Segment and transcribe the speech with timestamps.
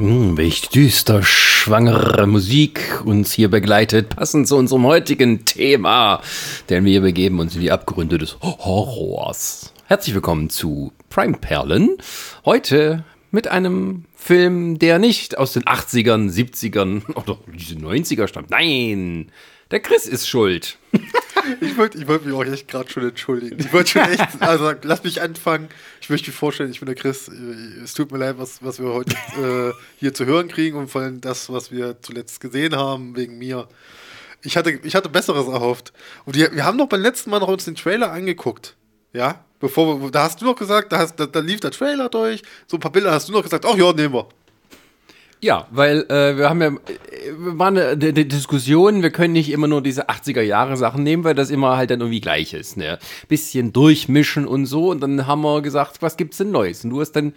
[0.00, 6.22] Hm, welch düster schwangere Musik uns hier begleitet, passend zu unserem heutigen Thema,
[6.70, 9.74] denn wir begeben uns in die Abgründe des Horrors.
[9.88, 11.98] Herzlich willkommen zu Prime Perlen.
[12.46, 18.48] Heute mit einem Film, der nicht aus den 80ern, 70ern oder diese 90er stammt.
[18.48, 19.30] Nein,
[19.70, 20.78] der Chris ist schuld.
[21.60, 23.58] Ich wollte ich wollt mich auch echt gerade schon entschuldigen.
[23.58, 25.68] Ich wollte schon echt, also lass mich anfangen.
[26.00, 27.28] Ich möchte mich vorstellen, ich bin der Chris.
[27.28, 31.02] Es tut mir leid, was, was wir heute äh, hier zu hören kriegen und vor
[31.02, 33.68] allem das, was wir zuletzt gesehen haben, wegen mir.
[34.42, 35.92] Ich hatte, ich hatte Besseres erhofft.
[36.24, 38.76] Und die, wir haben doch beim letzten Mal noch uns den Trailer angeguckt.
[39.12, 39.44] Ja?
[39.58, 42.42] Bevor wir, da hast du noch gesagt, da, hast, da, da lief der Trailer durch,
[42.66, 44.26] so ein paar Bilder hast du noch gesagt, ach ja, nehmen wir.
[45.42, 46.74] Ja, weil äh, wir haben ja, äh,
[47.34, 51.34] war eine, eine Diskussion, wir können nicht immer nur diese 80er Jahre Sachen nehmen, weil
[51.34, 52.98] das immer halt dann irgendwie gleich ist, ne?
[53.28, 56.84] Bisschen durchmischen und so und dann haben wir gesagt, was gibt's denn Neues?
[56.84, 57.32] Und du hast dann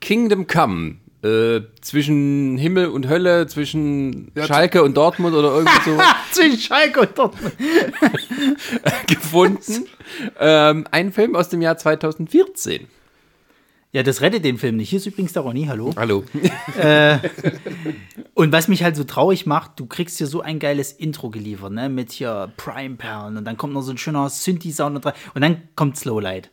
[0.00, 5.98] Kingdom Come äh, zwischen Himmel und Hölle, zwischen Ja, Schalke und Dortmund oder irgendwie so
[6.30, 7.52] Zwischen Schalke und Dortmund.
[9.06, 9.86] gefunden.
[10.38, 12.86] Ähm, ein Film aus dem Jahr 2014.
[13.92, 14.90] Ja, das rettet den Film nicht.
[14.90, 15.92] Hier ist übrigens der Ronny, hallo.
[15.96, 16.24] Hallo.
[18.34, 21.72] Und was mich halt so traurig macht, du kriegst hier so ein geiles Intro geliefert,
[21.72, 21.88] ne?
[21.88, 25.96] Mit hier Prime-Perlen und dann kommt noch so ein schöner Synthi-Sound und, und dann kommt
[25.96, 26.50] Slowlight.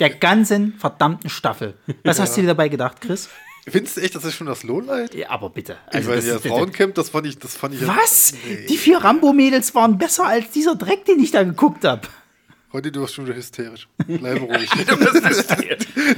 [0.00, 1.74] Der ganzen verdammten Staffel.
[2.04, 3.28] Was hast du dir dabei gedacht, Chris?
[3.66, 5.14] Findest du echt, das ist schon das Lowlight?
[5.14, 5.76] Ja, aber bitte.
[5.90, 7.86] Ich Also weiß das, ja, Frauencamp, das fand ich, das fand ich.
[7.86, 8.32] was?
[8.46, 8.66] Nee.
[8.66, 12.02] Die vier Rambo-Mädels waren besser als dieser Dreck, den ich da geguckt habe.
[12.70, 13.88] Heute du warst schon wieder hysterisch.
[14.06, 14.68] Bleib ruhig.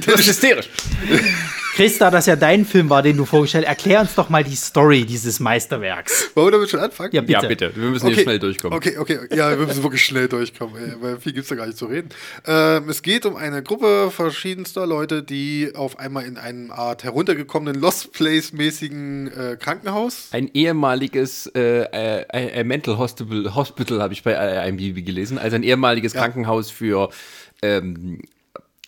[0.05, 0.69] Das ist hysterisch.
[1.73, 4.43] Chris, da das ja dein Film war, den du vorgestellt hast, erklär uns doch mal
[4.43, 6.31] die Story dieses Meisterwerks.
[6.35, 7.11] Wollen wir damit schon anfangen?
[7.13, 7.33] Ja, bitte.
[7.33, 7.71] Ja, bitte.
[7.75, 8.77] Wir müssen hier schnell durchkommen.
[8.77, 11.67] Okay, okay, ja, wir müssen wirklich schnell durchkommen, ey, weil viel gibt es da gar
[11.67, 12.09] nicht zu reden.
[12.45, 17.79] Ähm, es geht um eine Gruppe verschiedenster Leute, die auf einmal in einem Art heruntergekommenen
[17.79, 20.27] Lost Place-mäßigen äh, Krankenhaus.
[20.31, 24.33] Ein ehemaliges äh, äh, äh, Mental Hospital, Hospital habe ich bei
[24.67, 27.09] IMDb gelesen, also ein ehemaliges Krankenhaus für
[27.61, 28.19] ähm,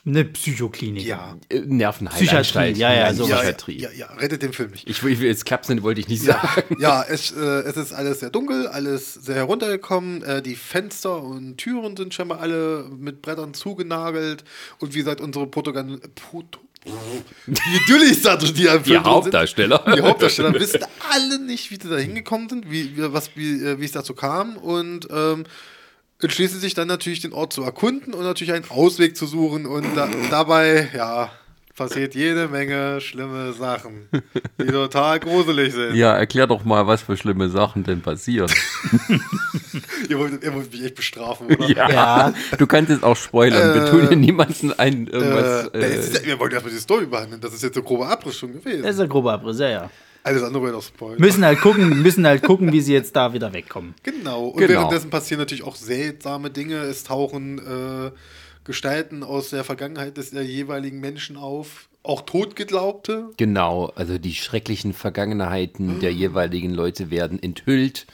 [0.05, 1.05] Eine Psychoklinik.
[1.05, 1.37] Ja.
[1.47, 2.73] äh, Nervenheilanstalt.
[2.73, 3.37] Psychiatrie, ja, ja, sowas.
[3.39, 3.79] Psychiatrie.
[3.79, 4.89] Ja, ja, rettet den Film nicht.
[4.89, 6.75] Ich, ich, jetzt nicht, wollte ich nicht Ja, sagen.
[6.77, 10.21] ja es, äh, es ist alles sehr dunkel, alles sehr heruntergekommen.
[10.23, 14.43] Äh, die Fenster und Türen sind scheinbar alle mit Brettern zugenagelt.
[14.79, 16.59] Und wie gesagt, unsere Protagon Proto
[17.47, 19.81] die Düllis die, am Die Hauptdarsteller.
[19.85, 20.81] Sind, die Hauptdarsteller wissen
[21.11, 24.13] alle nicht, wie sie da hingekommen sind, wie, wie, was, wie, äh, wie es dazu
[24.13, 24.57] kam.
[24.57, 25.45] Und ähm,
[26.23, 29.65] entschließen sich dann natürlich, den Ort zu erkunden und natürlich einen Ausweg zu suchen.
[29.65, 31.31] Und da, dabei, ja,
[31.75, 34.07] passiert jede Menge schlimme Sachen,
[34.59, 35.95] die total gruselig sind.
[35.95, 38.51] Ja, erklär doch mal, was für schlimme Sachen denn passieren.
[40.09, 41.67] Ihr wollt, ihr wollt mich echt bestrafen, oder?
[41.69, 41.89] ja.
[41.89, 42.33] Ja.
[42.57, 43.73] Du kannst jetzt auch spoilern.
[43.73, 45.67] Wir tun hier niemanden ein irgendwas.
[45.67, 47.41] Äh, das ist Äh, ja, wir wollten erstmal die Story behandeln.
[47.41, 48.83] Das ist jetzt ein grober Abriss schon gewesen.
[48.83, 49.89] Das ist ein grober Abriss, ja, ja.
[50.23, 51.19] Alles andere wäre doch Spoiler.
[51.19, 53.93] Müssen halt gucken, müssen halt gucken, wie sie jetzt da wieder wegkommen.
[54.03, 54.45] Genau.
[54.47, 54.69] Und Genau.
[54.73, 56.77] währenddessen passieren natürlich auch seltsame Dinge.
[56.77, 58.11] Es tauchen äh,
[58.63, 61.89] Gestalten aus der Vergangenheit des der jeweiligen Menschen auf.
[62.05, 63.29] Auch Totgeglaubte.
[63.37, 68.07] genau, also die schrecklichen Vergangenheiten der jeweiligen Leute werden enthüllt.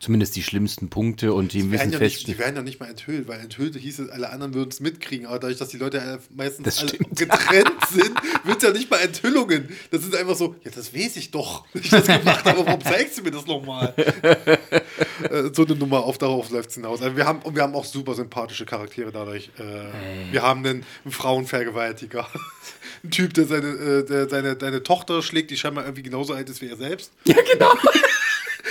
[0.00, 2.88] Zumindest die schlimmsten Punkte und die Die müssen ja nicht, die werden ja nicht mal
[2.88, 5.26] enthüllt, weil enthüllt hieß es, alle anderen würden es mitkriegen.
[5.26, 8.12] Aber dadurch, dass die Leute meistens alle getrennt sind,
[8.44, 9.68] wird es ja nicht mal Enthüllungen.
[9.90, 12.64] Das ist einfach so, ja, das weiß ich doch, dass ich das gemacht habe.
[12.64, 13.92] Warum zeigst du mir das nochmal?
[13.98, 17.02] äh, so eine Nummer auf darauf läuft es hinaus.
[17.02, 19.50] Also wir haben, und wir haben auch super sympathische Charaktere dadurch.
[19.58, 22.26] Äh, Wir haben einen, einen Frauenvergewaltiger.
[23.02, 26.50] Ein Typ, der seine, äh, der seine, seine Tochter schlägt, die scheinbar irgendwie genauso alt
[26.50, 27.12] ist wie er selbst.
[27.24, 27.72] Ja, genau.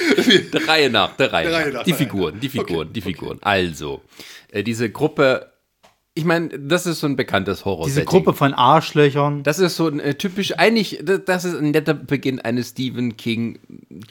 [0.53, 1.73] der Reihe nach, der Reihe, Der Reihe nach.
[1.79, 3.37] nach, Die Figuren, die Figuren, Okay, die Figuren.
[3.41, 4.01] Also,
[4.51, 5.51] äh, diese Gruppe,
[6.15, 9.43] ich meine, das ist so ein bekanntes horror Diese Gruppe von Arschlöchern.
[9.43, 13.59] Das ist so ein äh, typisch, eigentlich, das- ist ein netter Beginn eines Stephen King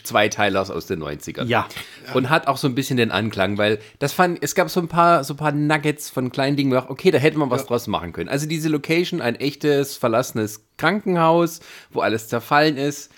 [0.03, 1.45] Zweiteilers aus den 90ern.
[1.45, 1.67] Ja.
[2.13, 4.87] Und hat auch so ein bisschen den Anklang, weil das fand, es gab so ein
[4.87, 7.49] paar, so ein paar Nuggets von kleinen Dingen, wo ich dachte, okay, da hätte man
[7.51, 8.29] was draus machen können.
[8.29, 11.59] Also diese Location, ein echtes, verlassenes Krankenhaus,
[11.91, 13.11] wo alles zerfallen ist.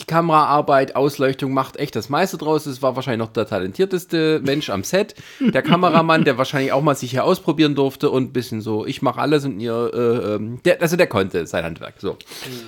[0.00, 2.66] Die Kameraarbeit, Ausleuchtung macht echt das meiste draus.
[2.66, 5.14] Es war wahrscheinlich noch der talentierteste Mensch am Set.
[5.40, 9.00] Der Kameramann, der wahrscheinlich auch mal sich hier ausprobieren durfte und ein bisschen so, ich
[9.00, 11.94] mache alles und ihr, äh, ähm, der, also der konnte sein Handwerk.
[11.98, 12.18] So.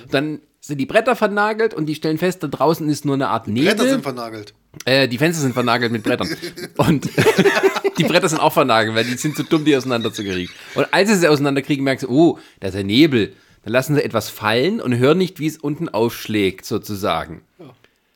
[0.09, 3.47] Dann sind die Bretter vernagelt und die stellen fest, da draußen ist nur eine Art
[3.47, 3.75] Nebel.
[3.75, 4.53] Bretter sind vernagelt.
[4.85, 6.29] Äh, die Fenster sind vernagelt mit Brettern.
[6.77, 7.09] Und
[7.97, 10.53] die Bretter sind auch vernagelt, weil die sind zu dumm, die auseinanderzukriegen.
[10.75, 13.33] Und als sie sie auseinanderkriegen, merken sie, oh, da ist ein Nebel.
[13.63, 17.43] Dann lassen sie etwas fallen und hören nicht, wie es unten aufschlägt, sozusagen.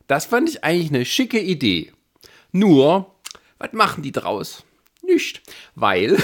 [0.07, 1.91] Das fand ich eigentlich eine schicke Idee.
[2.51, 3.13] Nur,
[3.57, 4.63] was machen die draus?
[5.01, 5.41] Nicht.
[5.75, 6.21] Weil,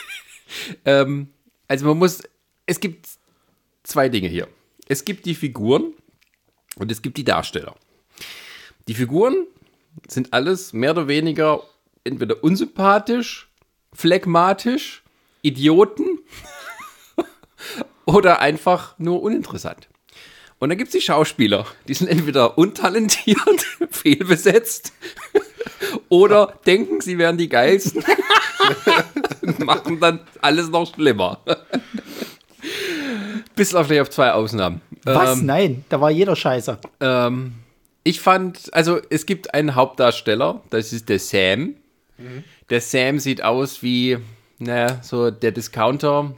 [0.84, 1.28] ähm,
[1.68, 2.22] also man muss,
[2.66, 3.08] es gibt
[3.82, 4.48] zwei Dinge hier.
[4.88, 5.92] Es gibt die Figuren
[6.76, 7.76] und es gibt die Darsteller.
[8.88, 9.46] Die Figuren
[10.08, 11.62] sind alles mehr oder weniger
[12.04, 13.48] entweder unsympathisch,
[13.92, 15.02] phlegmatisch,
[15.42, 16.20] Idioten
[18.06, 19.88] oder einfach nur uninteressant.
[20.58, 24.92] Und dann gibt es die Schauspieler, die sind entweder untalentiert, fehlbesetzt
[26.08, 28.04] oder denken, sie wären die geilsten
[29.42, 31.40] und machen dann alles noch schlimmer.
[33.56, 34.80] Bis auf vielleicht auf zwei Ausnahmen.
[35.04, 35.40] Was?
[35.40, 36.78] Ähm, Nein, da war jeder scheiße.
[37.00, 37.54] ähm,
[38.04, 41.74] ich fand, also es gibt einen Hauptdarsteller, das ist der Sam.
[42.70, 44.18] Der Sam sieht aus wie,
[44.58, 46.34] naja, so der Discounter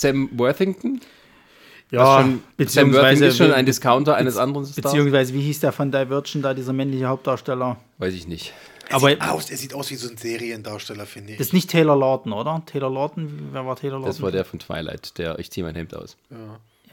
[0.00, 1.00] Sam Worthington.
[1.90, 4.76] Ja, schon, Sam Worthington ist schon ein Discounter eines anderen Stars.
[4.76, 7.78] Beziehungsweise, wie hieß der von Divergent da, dieser männliche Hauptdarsteller?
[7.98, 8.52] Weiß ich nicht.
[8.90, 11.38] Aber sieht aus, er sieht aus wie so ein Seriendarsteller, finde ich.
[11.38, 12.62] das ist nicht Taylor Lawton, oder?
[12.64, 14.06] Taylor Lawton, wer war Taylor Lawton?
[14.06, 16.16] Das war der von Twilight, der Ich zieh mein Hemd aus.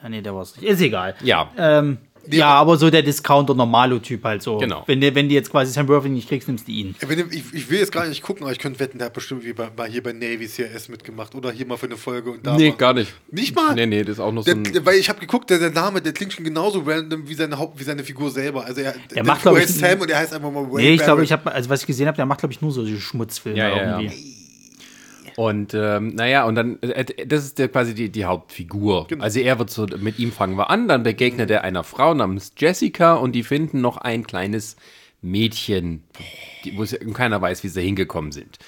[0.01, 0.65] Ja, nee, der war es nicht.
[0.65, 1.15] Ist egal.
[1.23, 1.49] Ja.
[1.57, 1.97] Ähm,
[2.31, 4.57] ja, aber so der Discounter-Normalo-Typ halt so.
[4.57, 4.83] Genau.
[4.87, 6.95] Wenn, du- wenn du jetzt quasi Sam Worthington nicht kriegst, nimmst du ihn.
[7.31, 9.53] Ich, ich will jetzt gar nicht gucken, aber ich könnte wetten, der hat bestimmt wie
[9.53, 12.55] bei, mal hier bei Navy CRS mitgemacht oder hier mal für eine Folge und da
[12.57, 12.77] nee, mal.
[12.77, 13.13] gar nicht.
[13.31, 13.73] Nicht mal?
[13.75, 14.63] Nee, nee, das ist auch noch so Der, ein.
[14.73, 17.57] der, weil ich habe geguckt, der, der Name, der klingt schon genauso random wie seine
[17.57, 18.65] Haupt, wie seine Figur selber.
[18.65, 20.83] Also er, der macht, Figur glaub ich, heißt Sam und er heißt einfach mal Wayne
[20.89, 22.71] Nee, ich glaube, ich habe, also was ich gesehen habe, der macht, glaube ich, nur
[22.71, 24.11] so Schmutzfilme Ja, ja, ja.
[25.35, 29.07] Und ähm, naja, und dann, äh, das ist der, quasi die, die Hauptfigur.
[29.07, 29.23] Genau.
[29.23, 32.53] Also er wird so, mit ihm fangen wir an, dann begegnet er einer Frau namens
[32.57, 34.77] Jessica und die finden noch ein kleines
[35.21, 36.03] Mädchen,
[36.63, 38.59] die, wo keiner weiß, wie sie hingekommen sind.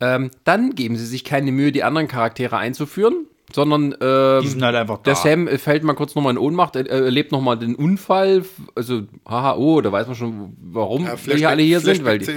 [0.00, 4.62] Ähm, dann geben sie sich keine Mühe, die anderen Charaktere einzuführen, sondern ähm, Die sind
[4.62, 5.02] halt einfach da.
[5.04, 9.02] der Sam fällt mal kurz nochmal in Ohnmacht, er er erlebt nochmal den Unfall, also
[9.26, 12.30] haha, oh, da weiß man schon, warum Ja, hier alle hier sind, weil die,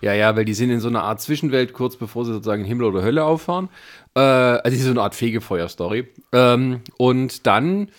[0.00, 2.86] ja, ja, weil die sind in so einer Art Zwischenwelt, kurz bevor sie sozusagen Himmel
[2.86, 3.68] oder Hölle auffahren.
[4.14, 6.08] Äh, also so eine Art Fegefeuer-Story.
[6.32, 7.90] Ähm, und dann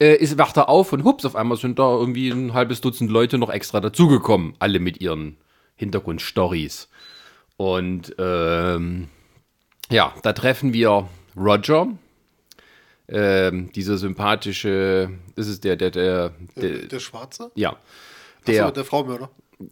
[0.00, 3.10] äh, ist, wacht er auf und hups, auf einmal sind da irgendwie ein halbes Dutzend
[3.10, 5.36] Leute noch extra dazugekommen, alle mit ihren
[5.76, 6.88] Hintergrundstories.
[7.56, 9.08] Und ähm,
[9.90, 11.88] ja, da treffen wir Roger,
[13.08, 15.10] ähm, dieser sympathische,
[15.46, 17.50] ist der, der, der, der, der, der Schwarze?
[17.54, 17.76] ja,
[18.46, 19.30] Der, der der Fraumörder.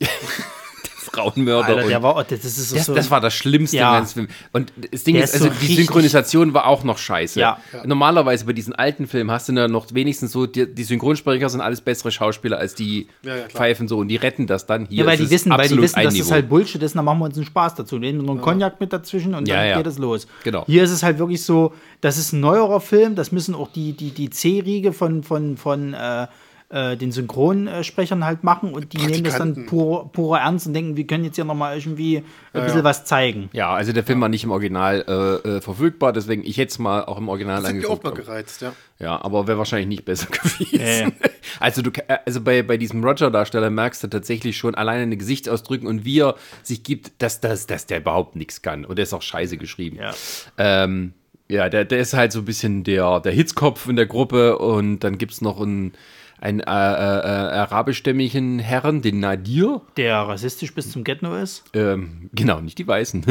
[1.07, 1.69] Frauenmörder.
[1.69, 2.77] Alter, und der war, das ist so.
[2.77, 3.91] Das, das war das Schlimmste Ja.
[3.95, 4.29] im ganzen Film.
[4.53, 7.41] Und das Ding Der ist, ist also so die Synchronisation war auch noch scheiße.
[7.41, 7.59] Ja.
[7.85, 11.61] Normalerweise bei diesen alten Filmen hast du ja noch wenigstens so, die, die Synchronsprecher sind
[11.61, 13.49] alles bessere Schauspieler als die Ja, ja, klar.
[13.51, 15.01] Pfeifen so und die retten das dann hier.
[15.05, 16.25] ja, weil die wissen, weil die wissen, dass Niveau.
[16.25, 17.99] das halt Bullshit ist, und dann machen wir uns einen Spaß dazu.
[17.99, 19.77] Nehmen wir noch einen Cognac mit dazwischen und Ja, dann ja.
[19.79, 20.27] geht es los.
[20.45, 20.65] Genau.
[20.67, 23.93] Hier ist es halt wirklich so, das ist ein neuerer Film, das müssen auch die,
[23.93, 26.27] die, die C-Riege von, von, von äh,
[26.69, 30.97] äh, den Synchronsprechern halt machen und die nehmen das dann pur, purer Ernst und denken,
[30.97, 32.85] wir können jetzt hier nochmal irgendwie ein bisschen ja.
[32.85, 33.49] was zeigen.
[33.53, 36.79] Ja, also der Film war nicht im Original äh, äh, verfügbar, deswegen ich hätte es
[36.79, 38.05] mal auch im Original auch angeguckt.
[38.05, 38.73] mal gereizt, ja.
[38.99, 40.81] Ja, aber wäre wahrscheinlich nicht besser gewesen.
[40.81, 41.09] Ja, ja.
[41.61, 45.87] Also du, äh, also bei, bei diesem Roger-Darsteller merkst du tatsächlich schon alleine eine Gesichtsausdrücken
[45.87, 48.85] und wie er sich gibt, dass, dass, dass der überhaupt nichts kann.
[48.85, 49.97] Und der ist auch scheiße geschrieben.
[49.97, 50.15] Ja.
[50.59, 51.15] Ähm,
[51.49, 55.01] ja, der, der ist halt so ein bisschen der, der Hitzkopf in der Gruppe und
[55.01, 55.93] dann gibt es noch einen,
[56.41, 59.81] einen äh, äh, äh, arabischstämmigen Herren, den Nadir.
[59.97, 61.65] Der rassistisch bis zum Get-No ist.
[61.73, 63.25] Ähm, genau, nicht die Weißen.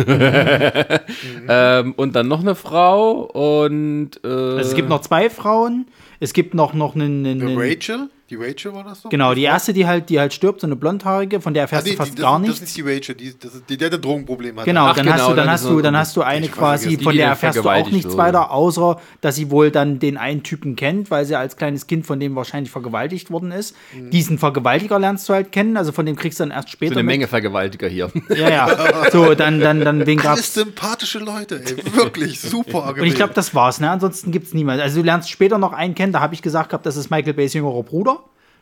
[1.48, 5.88] ähm, und dann noch eine Frau und äh, Also es gibt noch zwei Frauen.
[6.20, 7.26] Es gibt noch, noch einen.
[7.26, 8.10] einen Rachel?
[8.32, 9.10] Die Rachel war das so?
[9.10, 11.86] genau, die erste, die halt, die halt stirbt, so eine blondhaarige, von der Ah, erfährst
[11.86, 12.62] nee, du fast die, das, gar das nichts.
[12.62, 14.66] ist die Rachel, die, das ist die, der, der Drogenproblem hat.
[14.66, 16.48] Genau, Ach, dann genau, hast du, dann dann hast du, so- dann hast du eine
[16.48, 18.18] quasi, vergessen, von der die erfährst du auch nichts wurde.
[18.18, 22.08] weiter, außer dass sie wohl dann den einen Typen kennt, weil sie als kleines Kind
[22.08, 23.76] von dem wahrscheinlich vergewaltigt worden ist.
[23.94, 24.10] Mhm.
[24.10, 26.94] Diesen Vergewaltiger lernst du halt kennen, also von dem kriegst du dann erst so später.
[26.94, 27.14] eine mit.
[27.14, 28.10] Menge Vergewaltiger hier.
[28.36, 29.12] Ja, ja.
[29.12, 30.54] So, dann, dann, dann wen Alles gab's.
[30.56, 31.78] sympathische Leute, ey.
[31.96, 32.96] Wirklich super.
[32.98, 33.92] Und ich glaube, das war's, ne?
[33.92, 34.82] Ansonsten gibt's niemanden.
[34.82, 37.34] Also du lernst später noch einen kennen, da habe ich gesagt gehabt, das ist Michael
[37.36, 38.16] Bays jüngerer Bruder.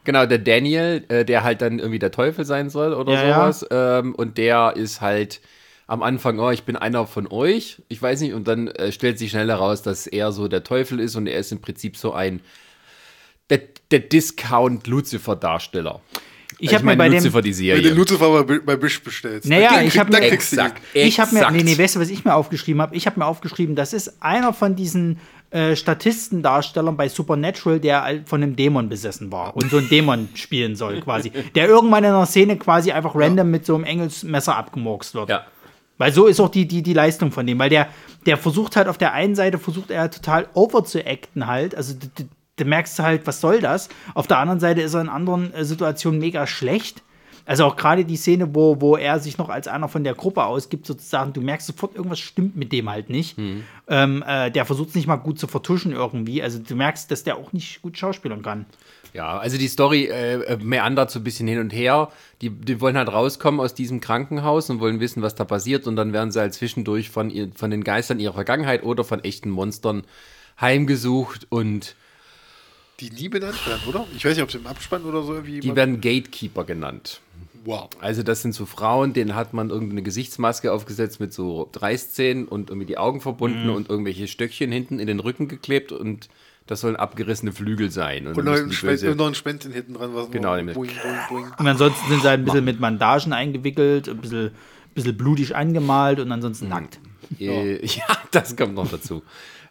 [0.05, 3.51] Genau, der Daniel, äh, der halt dann irgendwie der Teufel sein soll oder Ja, ja.
[3.51, 3.65] sowas.
[3.71, 5.41] Ähm, und der ist halt
[5.87, 7.81] am Anfang, oh, ich bin einer von euch.
[7.89, 10.99] Ich weiß nicht, und dann äh, stellt sich schnell heraus, dass er so der Teufel
[10.99, 12.41] ist und er ist im Prinzip so ein
[13.49, 16.01] der, der Discount-Lucifer-Darsteller.
[16.59, 17.15] Ich Also habe mir bei dem.
[17.15, 17.89] Lucifer die Wenn Serie.
[17.89, 19.49] du Lucifer bei, bei Bisch bestellst.
[19.49, 20.31] Naja, dann ich hab dann mir-.
[20.31, 20.81] Exakt.
[20.93, 22.95] Ich habe mir, nee, nee, weißt du, was ich mir aufgeschrieben habe?
[22.95, 25.19] Ich habe mir aufgeschrieben, das ist einer von diesen
[25.53, 30.75] äh, Statistendarstellern bei Supernatural, der von einem Dämon besessen war und so einen Dämon spielen
[30.75, 31.31] soll, quasi.
[31.55, 35.29] Der irgendwann in einer Szene quasi einfach random mit so einem Engelsmesser abgemurkst wird.
[35.29, 35.45] Ja.
[35.99, 37.59] Weil so ist auch die, die, die Leistung von dem.
[37.59, 37.87] Weil der,
[38.25, 41.75] der versucht halt auf der einen Seite, versucht er total over zu acten halt.
[41.75, 41.93] Also
[42.55, 43.89] du merkst halt, was soll das?
[44.15, 47.03] Auf der anderen Seite ist er in anderen äh, Situationen mega schlecht.
[47.45, 50.43] Also auch gerade die Szene, wo, wo er sich noch als einer von der Gruppe
[50.45, 53.37] ausgibt, sozusagen, du merkst sofort, irgendwas stimmt mit dem halt nicht.
[53.87, 56.41] Ähm, äh, der versucht es nicht mal gut zu vertuschen irgendwie.
[56.41, 58.65] Also du merkst, dass der auch nicht gut schauspielern kann.
[59.13, 62.09] Ja, also die Story äh, meandert so ein bisschen hin und her.
[62.41, 65.85] Die, die wollen halt rauskommen aus diesem Krankenhaus und wollen wissen, was da passiert.
[65.85, 69.23] Und dann werden sie halt zwischendurch von, ihr, von den Geistern ihrer Vergangenheit oder von
[69.23, 70.03] echten Monstern
[70.59, 71.45] heimgesucht.
[71.49, 71.95] Und
[72.99, 74.07] Die nie benannt werden, oder?
[74.15, 75.59] Ich weiß nicht, ob es im Abspann oder so irgendwie.
[75.59, 77.19] die werden Gatekeeper genannt.
[77.65, 77.89] Wow.
[78.01, 82.69] Also das sind so Frauen, denen hat man irgendeine Gesichtsmaske aufgesetzt mit so Reißzähnen und
[82.69, 83.75] irgendwie die Augen verbunden Mhm.
[83.75, 86.29] und irgendwelche Stöckchen hinten in den Rücken geklebt und
[86.65, 88.25] das sollen abgerissene Flügel sein.
[88.27, 90.53] Und dann noch ein, die Spen böse- und noch ein Spännchen hinten dran, was Genau,
[90.53, 90.89] boing, boing,
[91.29, 91.45] boing.
[91.57, 94.51] Und ansonsten sind sie halt ein bisschen mit Bandagen eingewickelt, ein bisschen,
[94.95, 96.99] bisschen blutig angemalt und ansonsten nackt.
[97.39, 99.23] Äh, ja, das kommt noch dazu.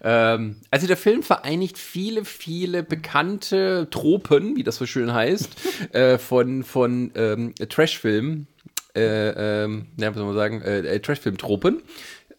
[0.02, 5.50] Ähm, also der Film vereinigt viele, viele bekannte Tropen, wie das so schön heißt,
[5.94, 8.48] äh, von, von ähm, Trashfilmen,
[8.94, 11.82] äh, ähm, ja, was soll man sagen, äh, äh, Trashfilm-Tropen.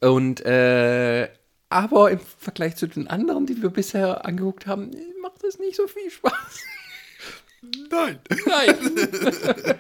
[0.02, 1.30] Und äh,
[1.70, 4.92] aber im Vergleich zu den anderen, die wir bisher angeguckt haben,
[5.22, 6.62] macht das nicht so viel Spaß.
[7.92, 8.20] Nein.
[8.46, 8.76] Nein.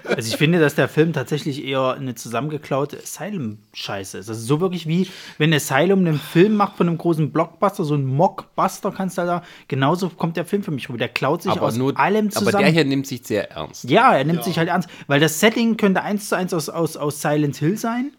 [0.15, 4.29] Also ich finde, dass der Film tatsächlich eher eine zusammengeklaute Asylum-Scheiße ist.
[4.29, 5.07] Also so wirklich wie,
[5.39, 9.43] wenn Asylum einen Film macht von einem großen Blockbuster, so ein Mockbuster kannst du da,
[9.67, 10.99] genauso kommt der Film für mich rüber.
[10.99, 12.49] Der klaut sich aber, aus nur, allem zusammen.
[12.49, 13.89] aber der hier nimmt sich sehr ernst.
[13.89, 16.95] Ja, er nimmt sich halt ernst, weil das Setting könnte eins zu eins aus, aus,
[16.95, 18.11] aus Silent Hill sein.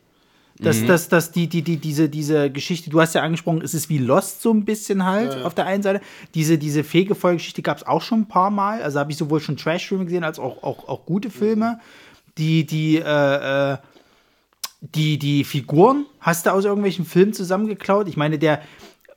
[0.60, 0.86] Dass, Mhm.
[0.86, 3.98] dass, dass die, die, die, diese, diese Geschichte, du hast ja angesprochen, es ist wie
[3.98, 6.00] Lost so ein bisschen halt auf der einen Seite.
[6.34, 8.80] Diese, diese Fegefeuergeschichte gab es auch schon ein paar Mal.
[8.80, 11.80] Also habe ich sowohl schon Trash-Filme gesehen als auch, auch, auch gute Filme.
[12.38, 13.78] Die, die, äh, äh,
[14.80, 18.06] die, die Figuren hast du aus irgendwelchen Filmen zusammengeklaut.
[18.06, 18.62] Ich meine, der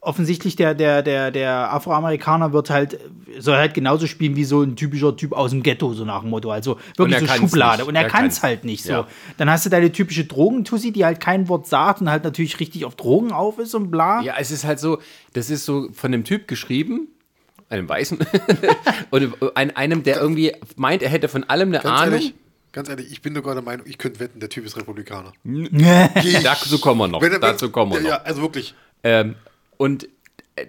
[0.07, 2.99] offensichtlich der, der, der, der Afroamerikaner wird halt,
[3.39, 6.29] soll halt genauso spielen wie so ein typischer Typ aus dem Ghetto, so nach dem
[6.31, 6.49] Motto.
[6.51, 7.81] Also wirklich so Schublade.
[7.83, 7.89] nicht.
[7.89, 8.37] Und er, Er kann kann's.
[8.37, 8.91] es halt nicht so.
[8.91, 9.07] Ja.
[9.37, 12.85] Dann hast du deine typische Drogentussi, die halt kein Wort sagt und halt natürlich richtig
[12.85, 14.21] auf Drogen auf ist und bla.
[14.21, 14.99] Ja, es ist halt so,
[15.33, 17.09] das ist so von dem Typ geschrieben,
[17.69, 18.17] einem Weißen,
[19.11, 22.13] und ein, einem, der irgendwie meint, er hätte von allem eine Ganz Ahnung.
[22.13, 22.33] ehrlich,
[22.71, 25.33] ganz ehrlich, ich bin sogar der Meinung, ich könnte wetten, der Typ ist Republikaner.
[26.43, 27.21] Dazu kommen wir noch.
[27.21, 28.09] Wenn wenn- dazu kommen wir noch.
[28.09, 28.73] Ja, also wirklich.
[29.03, 29.35] Ähm,
[29.77, 30.07] und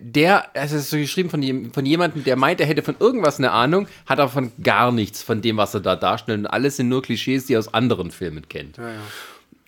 [0.01, 3.53] der, es ist so geschrieben von, von jemandem, der meint, er hätte von irgendwas eine
[3.53, 6.41] Ahnung, hat aber von gar nichts von dem, was er da darstellt.
[6.41, 8.77] Und alles sind nur Klischees, die er aus anderen Filmen kennt.
[8.77, 9.01] Ja, ja.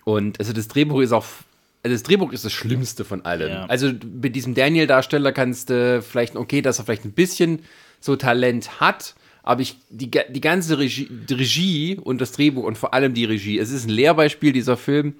[0.03, 1.25] Und also das Drehbuch ist auch.
[1.83, 3.49] Also das Drehbuch ist das Schlimmste von allem.
[3.49, 3.65] Ja.
[3.65, 7.59] Also mit diesem Daniel-Darsteller kannst du vielleicht, okay, dass er vielleicht ein bisschen
[7.99, 12.77] so Talent hat, aber ich, die, die ganze Regie, die Regie und das Drehbuch und
[12.77, 15.15] vor allem die Regie, es ist ein Lehrbeispiel, dieser Film,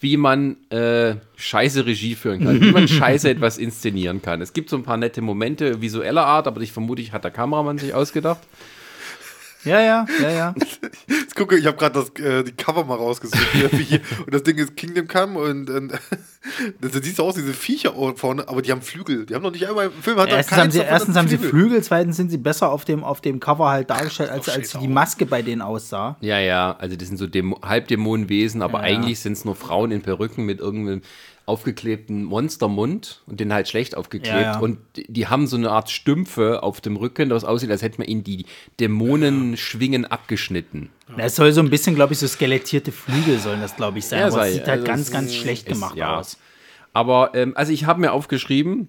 [0.00, 4.40] wie man äh, scheiße Regie führen kann, wie man scheiße etwas inszenieren kann.
[4.42, 7.30] Es gibt so ein paar nette Momente visueller Art, aber ich vermute, ich hat der
[7.30, 8.40] Kameramann sich ausgedacht.
[9.66, 10.54] Ja, ja, ja, ja.
[11.08, 13.46] Jetzt gucke, ich habe gerade das äh, die Cover mal rausgesucht.
[13.52, 14.00] hier, hier.
[14.24, 15.92] und das Ding ist Kingdom Come und, und
[16.80, 19.26] das sieht so aus, diese Viecher vorne, aber die haben Flügel.
[19.26, 21.38] Die haben noch nicht einmal im Film hat Erstens, keins haben sie, erstens haben sie
[21.38, 24.78] Flügel, zweitens sind sie besser auf dem, auf dem Cover halt dargestellt, als, als die
[24.78, 24.86] auch.
[24.86, 26.16] Maske bei denen aussah.
[26.20, 28.96] Ja, ja, also das sind so Dämo Halbdämonenwesen, aber Ja, ja.
[28.96, 31.02] eigentlich sind es nur Frauen in Perücken mit irgendeinem
[31.46, 34.34] aufgeklebten Monstermund und den halt schlecht aufgeklebt.
[34.34, 34.58] Ja, ja.
[34.58, 38.08] Und die- haben so eine Art Stümpfe auf dem Rücken, das aussieht, als hätte man
[38.08, 38.46] ihnen die
[38.80, 40.90] Dämonenschwingen abgeschnitten.
[41.16, 44.20] Es soll so ein bisschen, glaube ich, so skelettierte Flügel sollen das, glaube ich, sein.
[44.20, 46.18] Ja, aber sei- es sieht halt also ganz, ganz schlecht ist- gemacht ja.
[46.18, 46.36] aus.
[46.92, 48.88] Aber, ähm, also ich habe mir aufgeschrieben,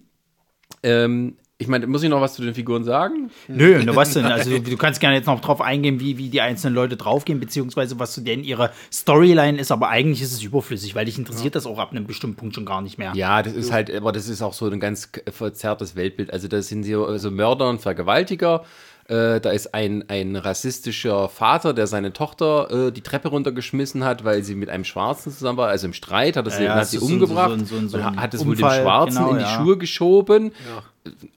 [0.84, 3.32] ähm, ich meine, muss ich noch was zu den Figuren sagen?
[3.48, 4.26] Nö, nur was denn?
[4.26, 7.98] Also du, kannst gerne jetzt noch drauf eingehen, wie, wie die einzelnen Leute draufgehen, beziehungsweise
[7.98, 11.66] was so denn ihre Storyline ist, aber eigentlich ist es überflüssig, weil dich interessiert das
[11.66, 13.14] auch ab einem bestimmten Punkt schon gar nicht mehr.
[13.16, 16.32] Ja, das ist halt, aber das ist auch so ein ganz verzerrtes Weltbild.
[16.32, 18.64] Also da sind so also Mörder und Vergewaltiger.
[19.08, 24.26] Äh, da ist ein, ein rassistischer Vater, der seine Tochter äh, die Treppe runtergeschmissen hat,
[24.26, 25.70] weil sie mit einem Schwarzen zusammen war.
[25.70, 28.46] Also im Streit hat er sie, Ja, hat sie umgebracht so so so hat es
[28.46, 29.56] wohl dem Schwarzen genau, in die ja.
[29.56, 30.52] Schuhe geschoben.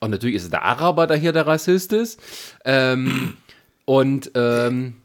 [0.00, 2.20] Und natürlich ist es der Araber, der hier der Rassist ist.
[2.64, 3.36] Ähm,
[3.84, 4.96] und ähm,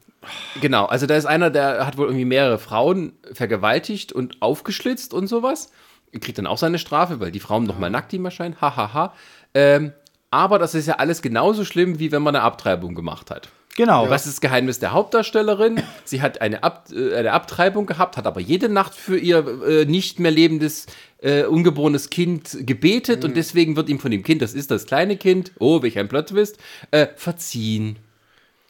[0.61, 5.27] genau, also da ist einer, der hat wohl irgendwie mehrere Frauen vergewaltigt und aufgeschlitzt und
[5.27, 5.71] sowas.
[6.19, 8.59] Kriegt dann auch seine Strafe, weil die Frauen noch mal nackt ihm erscheinen.
[8.61, 9.13] Hahaha.
[9.53, 9.91] Ähm,
[10.31, 13.49] Aber das ist ja alles genauso schlimm, wie wenn man eine Abtreibung gemacht hat.
[13.77, 14.09] Genau.
[14.09, 15.81] Was ist das Geheimnis der Hauptdarstellerin?
[16.05, 19.85] Sie hat eine, Ab äh, eine Abtreibung gehabt, hat aber jede Nacht für ihr äh,
[19.85, 20.85] nicht mehr lebendes,
[21.21, 23.29] äh, ungeborenes Kind gebetet Mhm.
[23.29, 26.07] und deswegen wird ihm von dem Kind, das ist das kleine Kind, oh, welch ein
[26.07, 26.57] Plot-Twist,
[26.91, 27.97] äh, verziehen.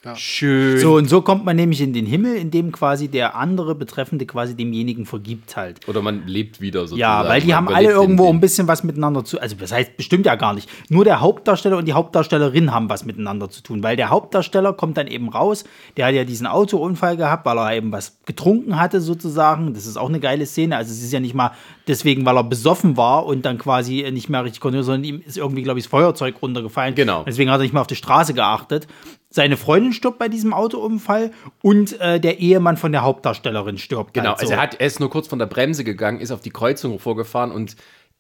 [0.06, 0.16] Ja.
[0.16, 0.80] Schön.
[0.80, 4.28] So, und so kommt man nämlich in den Himmel, in dem quasi der andere Betreffende
[4.28, 5.80] quasi demjenigen vergibt halt.
[5.88, 7.00] Oder man lebt wieder sozusagen.
[7.00, 9.42] Ja, weil die Man haben alle irgendwo ein bisschen was miteinander zu.
[9.42, 10.70] Also, das heißt bestimmt ja gar nicht.
[10.90, 13.82] Nur der Hauptdarsteller und die Hauptdarstellerin haben was miteinander zu tun.
[13.82, 15.64] Weil der Hauptdarsteller kommt dann eben raus.
[15.98, 19.74] Der hat ja diesen Autounfall gehabt, weil er eben was getrunken hatte, sozusagen.
[19.74, 20.78] Das ist auch eine geile Szene.
[20.78, 21.52] Also, es ist ja nicht mal
[21.88, 25.38] deswegen, weil er besoffen war und dann quasi nicht mehr richtig konnte, sondern ihm ist
[25.38, 26.94] irgendwie, glaube ich, das Feuerzeug runtergefallen.
[26.94, 27.24] Genau.
[27.26, 28.88] Deswegen hat er nicht mehr auf die Straße geachtet.
[29.36, 34.14] Seine Freundin stirbt bei diesem Autounfall und äh, der Ehemann von der Hauptdarstellerin stirbt.
[34.14, 34.44] Genau, halt so.
[34.44, 37.00] also er, hat, er ist nur kurz von der Bremse gegangen, ist auf die Kreuzung
[37.00, 37.76] vorgefahren und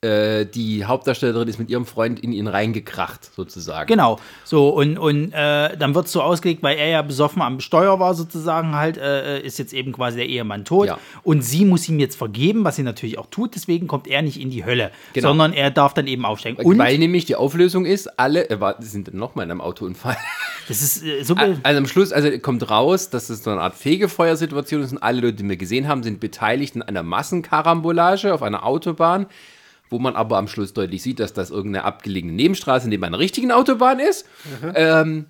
[0.05, 3.87] äh, die Hauptdarstellerin ist mit ihrem Freund in ihn reingekracht, sozusagen.
[3.87, 7.59] Genau, so und, und äh, dann wird es so ausgelegt, weil er ja besoffen am
[7.59, 10.97] Steuer war sozusagen halt, äh, ist jetzt eben quasi der Ehemann tot Ja.
[11.23, 14.39] und sie muss ihm jetzt vergeben, was sie natürlich auch tut, deswegen kommt er nicht
[14.39, 15.29] in die Hölle, Genau.
[15.29, 16.63] sondern er darf dann eben aufsteigen.
[16.63, 20.17] Und Weil nämlich die Auflösung ist, alle äh, war- sind nochmal in einem Autounfall.
[20.67, 23.75] das ist äh, so, Also am Schluss, also kommt raus, dass es so eine Art
[23.75, 28.41] Fegefeuersituation ist und alle Leute, die wir gesehen haben, sind beteiligt in einer Massenkarambolage auf
[28.43, 29.25] einer Autobahn,
[29.89, 33.51] wo man aber am Schluss deutlich sieht, dass das irgendeine abgelegene Nebenstraße neben einer richtigen
[33.51, 34.25] Autobahn ist.
[34.75, 35.25] Ähm,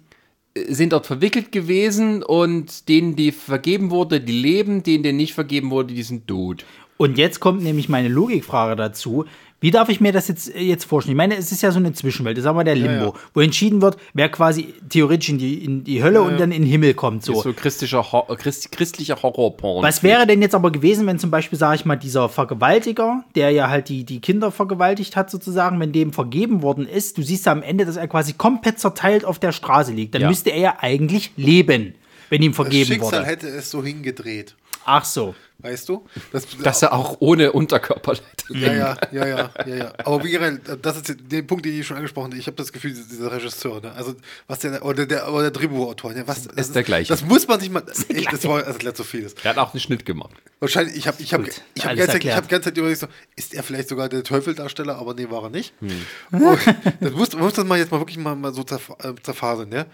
[0.68, 5.70] sind dort verwickelt gewesen und denen, die vergeben wurde, die leben, denen, denen nicht vergeben
[5.70, 6.66] wurde, die sind tot.
[6.98, 9.26] Und jetzt kommt nämlich meine Logikfrage dazu.
[9.62, 11.14] Wie darf ich mir das jetzt, äh, jetzt vorstellen?
[11.16, 13.14] Ich meine, es ist ja so eine Zwischenwelt, das ist aber der Limbo, ja.
[13.34, 16.70] wo entschieden wird, wer quasi theoretisch in die, in die Hölle und dann in den
[16.70, 17.24] Himmel kommt.
[17.26, 17.40] So, So.
[17.40, 19.84] ist so christlicher Hor Christ christlicher Horrorporn.
[19.84, 23.50] Was wäre denn jetzt aber gewesen, wenn zum Beispiel, sage ich mal, dieser Vergewaltiger, der
[23.52, 27.46] ja halt die, die Kinder vergewaltigt hat, sozusagen, wenn dem vergeben worden ist, du siehst
[27.46, 30.14] ja am Ende, dass er quasi komplett zerteilt auf der Straße liegt.
[30.16, 30.30] Dann Ja.
[30.30, 31.96] müsste er ja eigentlich leben,
[32.30, 33.26] wenn ihm Das vergeben Schicksal wurde.
[33.26, 34.56] hätte es so hingedreht.
[34.86, 35.36] Ach so.
[35.58, 36.06] Weißt du?
[36.32, 38.46] Das, Dass er auch ohne Unterkörper leidet.
[38.50, 39.94] ja, ja, ja, ja, ja, ja.
[40.06, 42.38] Aber wie gesagt, das ist der Punkt, den ich schon angesprochen habe.
[42.38, 43.92] Ich habe das Gefühl, dieser- Regisseur, ne?
[43.94, 44.14] also
[44.48, 46.28] was der, oder der, oder der Drehbuchautor, ne?
[46.28, 47.12] was, das der gleiche.
[47.12, 49.34] Das muss man sich mal, echt, das war, also das so vieles.
[49.44, 50.36] Er hat auch einen Schnitt gemacht.
[50.60, 53.00] Wahrscheinlich, ich habe ich hab, ich hab alles ganze Zeit, ich hab ganze Zeit überlegt,
[53.00, 55.74] so, ist er vielleicht sogar der Teufeldarsteller, aber nee, war er nicht.
[55.80, 56.06] Hm.
[56.32, 56.60] Und
[57.00, 59.72] das muss, man muss das mal jetzt mal wirklich mal, mal so zerf äh, zerfasern,
[59.72, 59.86] ja.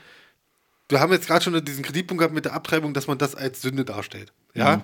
[0.91, 3.61] Wir haben jetzt gerade schon diesen Kreditpunkt gehabt mit der Abtreibung, dass man das als
[3.61, 4.31] Sünde darstellt.
[4.53, 4.77] Ja.
[4.77, 4.81] Mhm.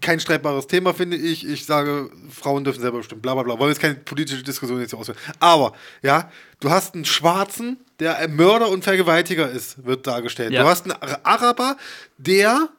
[0.00, 1.46] Kein streitbares Thema, finde ich.
[1.46, 3.58] Ich sage, Frauen dürfen selber bestimmen, bla bla bla.
[3.58, 5.18] Wollen jetzt keine politische Diskussion jetzt hier ausführen.
[5.38, 10.52] Aber, ja, du hast einen Schwarzen, der ein Mörder und Vergewaltiger ist, wird dargestellt.
[10.52, 10.62] Ja.
[10.62, 11.76] Du hast einen Araber,
[12.18, 12.70] der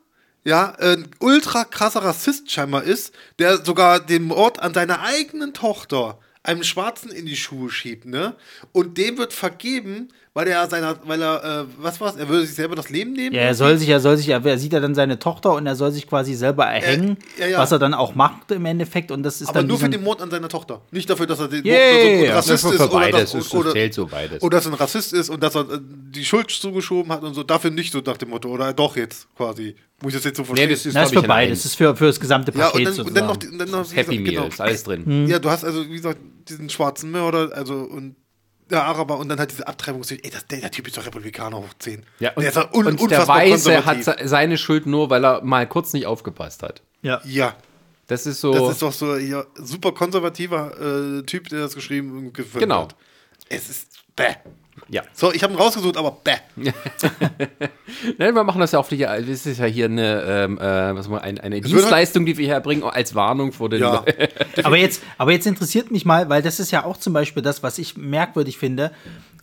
[0.44, 6.20] ja, ein ultra krasser Rassist scheinbar ist, der sogar den Mord an seiner eigenen Tochter
[6.44, 8.36] einem Schwarzen in die Schuhe schiebt, ne?
[8.72, 12.56] Und dem wird vergeben, weil er seiner, weil er, äh, was war's, er würde sich
[12.56, 13.34] selber das Leben nehmen?
[13.34, 15.76] Ja, er soll sich, er soll sich, er sieht ja dann seine Tochter und er
[15.78, 17.58] soll sich quasi selber erhängen, ja, ja.
[17.58, 20.04] was er dann auch macht im Endeffekt und das ist aber dann nur für den
[20.04, 20.82] Mord an seiner Tochter.
[20.92, 23.46] Nicht dafür, dass er den Yeah, er ein ja, Rassist für- ist oder, beides, dass,
[23.46, 24.44] es oder, zählt so beides.
[24.44, 27.34] oder dass er ein Rassist ist und dass er äh, die Schuld zugeschoben hat und
[27.34, 27.44] so.
[27.44, 28.50] Dafür nicht so nach dem Motto.
[28.50, 29.74] Oder doch jetzt quasi.
[30.02, 30.68] Muss ich das jetzt so verstehen?
[30.68, 32.88] Nee, das ist, Na, ist für beides, das ist für, für das gesamte Ja, Paket
[32.90, 34.48] und dann, und dann noch, die- dann noch Happy gesagt, Meal, genau.
[34.48, 35.06] ist alles drin.
[35.06, 35.28] Hm.
[35.28, 36.20] Ja, du hast also, wie gesagt,
[36.50, 38.18] diesen schwarzen Mörder, also und
[38.70, 40.04] der Araber und dann halt diese Abtreibung.
[40.10, 42.04] Ey, das, der, der Typ ist doch Republikaner hoch 10.
[42.20, 45.44] Ja, und, der ist doch un, und der Weiße hat seine Schuld nur, weil er
[45.44, 46.82] mal kurz nicht aufgepasst hat.
[47.02, 47.22] ja.
[47.26, 47.56] Ja,
[48.08, 48.54] Das ist so.
[48.54, 52.84] das ist doch so hier super konservativer äh, Typ, der das geschrieben und gefilmt Genau.
[52.84, 52.96] hat.
[53.50, 54.36] Es ist bäh.
[54.88, 55.02] Ja.
[55.14, 56.34] So, ich habe ihn rausgesucht, aber bäh.
[58.18, 59.08] Nein, wir machen das ja auch hier.
[59.08, 62.46] Das ist ja hier eine, ähm, äh, was mal, eine, eine wird Dienstleistung, die wir
[62.46, 64.04] hier erbringen, als Warnung vor den Ja.
[64.64, 67.64] Aber jetzt, aber jetzt interessiert mich mal, weil das ist ja auch zum Beispiel das,
[67.64, 68.92] was ich merkwürdig finde,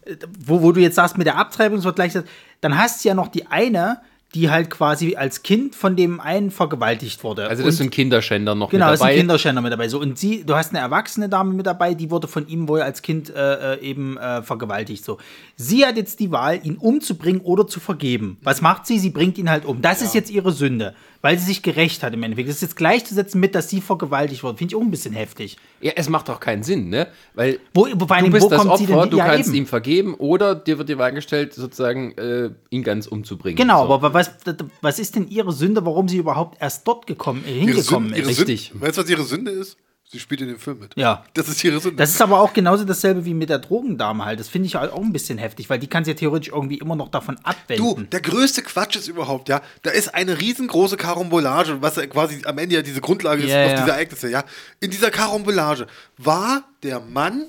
[0.04, 2.12] äh, wo, wo du jetzt sagst mit der Abtreibung, es wird gleich,
[2.60, 4.00] dann hast du ja noch die eine,
[4.34, 7.48] die halt quasi als Kind von dem einen vergewaltigt wurde.
[7.48, 9.16] Also das Und- sind Kinderschänder noch Genau, mit da ist ein dabei.
[9.18, 9.88] Kinderschänder mit dabei.
[9.88, 12.80] So, und sie, du hast eine erwachsene Dame mit dabei, die wurde von ihm wohl
[12.80, 15.04] als Kind äh, äh, eben äh, vergewaltigt.
[15.04, 15.18] So.
[15.56, 18.38] Sie hat jetzt die Wahl, ihn umzubringen oder zu vergeben.
[18.42, 18.98] Was macht sie?
[18.98, 19.82] Sie bringt ihn halt um.
[19.82, 22.48] Das ist jetzt ihre Sünde, weil sie sich gerecht hat im Endeffekt.
[22.48, 24.58] Das ist jetzt gleichzusetzen mit, dass sie vergewaltigt wurde.
[24.58, 25.56] Finde ich auch ein bisschen heftig.
[25.80, 27.08] ja, es macht doch keinen Sinn, ne?
[27.34, 29.26] Weil Wo, wo, vor du allem, bist wo das kommt sie denn Opfer, du Ja,
[29.26, 29.58] kannst eben.
[29.58, 33.56] ihm vergeben oder dir wird die Wahl gestellt, sozusagen äh, ihn ganz umzubringen.
[33.56, 33.94] Genau, so.
[33.94, 34.32] aber was,
[34.80, 38.30] was ist denn ihre Sünde, warum sie überhaupt erst dort gekommen, Ihre hingekommen Sünde, ihre
[38.30, 38.38] ist?
[38.40, 38.68] Richtig.
[38.72, 39.76] Sünde, weißt du, was ihre Sünde ist?
[40.12, 40.92] Sie spielt in dem Film mit.
[40.94, 41.24] Ja.
[41.32, 41.96] Das ist ihre Sünde.
[41.96, 44.38] Das ist aber auch genauso dasselbe wie mit der Drogendame halt.
[44.38, 46.76] Das finde ich halt auch ein bisschen heftig, weil die kann sich ja theoretisch irgendwie
[46.76, 48.10] immer noch davon Du, abwenden.
[48.10, 49.62] der größte Quatsch ist überhaupt, ja.
[49.82, 53.64] Da ist eine riesengroße Karambolage, was ja quasi am Ende ja diese Grundlage ist Ja,
[53.64, 53.76] auf ja.
[53.78, 54.44] diese Ereignisse, ja.
[54.80, 55.86] In dieser Karambolage
[56.18, 57.46] war der Mann,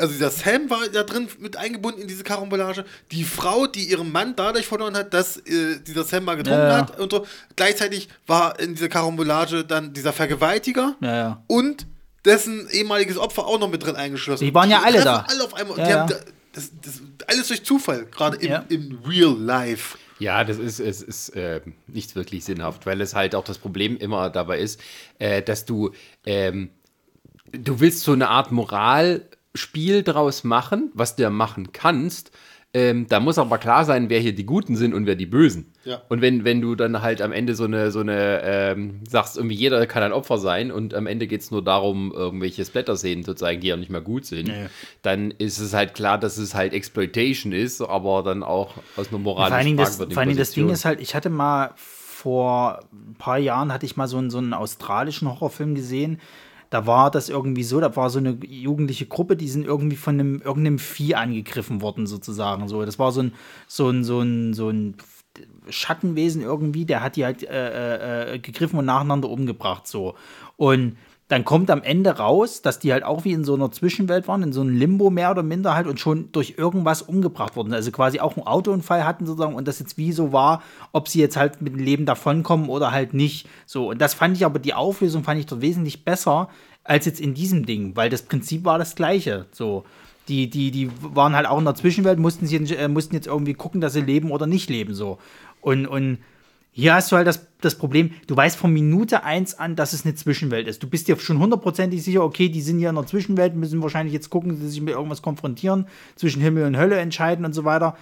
[0.00, 2.84] also dieser Sam war da drin mit eingebunden in diese Karambolage.
[3.12, 6.68] Die Frau, die ihren Mann dadurch verloren hat, dass äh, dieser Sam mal getrunken Ja,
[6.68, 6.76] ja.
[6.78, 7.26] hat und so.
[7.56, 11.44] Gleichzeitig war in dieser Karambolage dann dieser Vergewaltiger Ja, ja.
[11.46, 11.86] und
[12.24, 14.44] dessen ehemaliges Opfer auch noch mit drin eingeschlossen.
[14.44, 15.24] Die waren ja alle da.
[15.28, 15.78] Alle auf einmal.
[15.78, 16.00] Ja, die ja.
[16.00, 16.16] haben da,
[16.52, 18.64] das, das, alles durch Zufall, gerade im, Ja.
[18.68, 19.96] im Real Life.
[20.18, 23.96] Ja, das ist, es ist äh, nicht wirklich sinnhaft, weil es halt auch das Problem
[23.96, 24.80] immer dabei ist,
[25.18, 25.92] äh, dass du,
[26.26, 26.68] ähm,
[27.52, 28.52] du willst so eine Art
[29.52, 32.30] Moralspiel draus machen, was du ja machen kannst.
[32.72, 35.72] Ähm, da muss aber klar sein, wer hier die Guten sind und wer die Bösen.
[35.84, 36.02] Ja.
[36.08, 39.56] Und wenn, wenn du dann halt am Ende so eine, so eine ähm, sagst, irgendwie
[39.56, 43.34] jeder kann ein Opfer sein und am Ende geht es nur darum, irgendwelche Splatter-Szenen zu
[43.34, 44.66] zeigen, die ja nicht mehr gut sind, Ja, ja.
[45.02, 49.08] dann ist es halt klar, dass es halt Exploitation ist, aber dann auch aus einer
[49.08, 51.28] Vor moralischen allen Dingen, das, fragwürdigen vor allen Dingen das Ding ist halt, ich hatte
[51.28, 56.20] mal vor ein paar Jahren hatte ich mal so einen, so einen australischen Horrorfilm gesehen.
[56.70, 60.14] Da war das irgendwie so, da war so eine jugendliche Gruppe, die sind irgendwie von
[60.14, 62.68] einem irgendeinem Vieh angegriffen worden, sozusagen.
[62.68, 63.32] So, das war so ein,
[63.66, 64.94] so ein, so ein, so ein
[65.68, 69.86] Schattenwesen irgendwie, der hat die halt äh, äh, gegriffen und nacheinander umgebracht.
[69.86, 70.14] So.
[70.56, 70.96] Und
[71.30, 74.42] dann kommt am Ende raus, dass die halt auch wie in so einer Zwischenwelt waren,
[74.42, 77.72] in so einem Limbo mehr oder minder halt und schon durch irgendwas umgebracht wurden.
[77.72, 81.20] Also quasi auch einen Autounfall hatten sozusagen und das jetzt wie so war, ob sie
[81.20, 83.48] jetzt halt mit dem Leben davonkommen oder halt nicht.
[83.64, 86.48] So, und das fand ich aber, die Auflösung fand ich dort wesentlich besser
[86.82, 89.46] als jetzt in diesem Ding, weil das Prinzip war das gleiche.
[89.52, 89.84] So.
[90.26, 93.54] Die, die, die waren halt auch in der Zwischenwelt, mussten, sie, äh, mussten jetzt irgendwie
[93.54, 94.94] gucken, dass sie leben oder nicht leben.
[94.94, 95.18] So.
[95.60, 96.18] Und, und
[96.72, 100.04] hier hast du halt das, das Problem, du weißt von Minute 1 an, dass es
[100.04, 100.82] eine Zwischenwelt ist.
[100.82, 104.12] Du bist dir schon hundertprozentig sicher, okay, die sind hier in der Zwischenwelt, müssen wahrscheinlich
[104.12, 107.64] jetzt gucken, dass sie sich mit irgendwas konfrontieren, zwischen Himmel und Hölle entscheiden und so
[107.64, 107.96] weiter.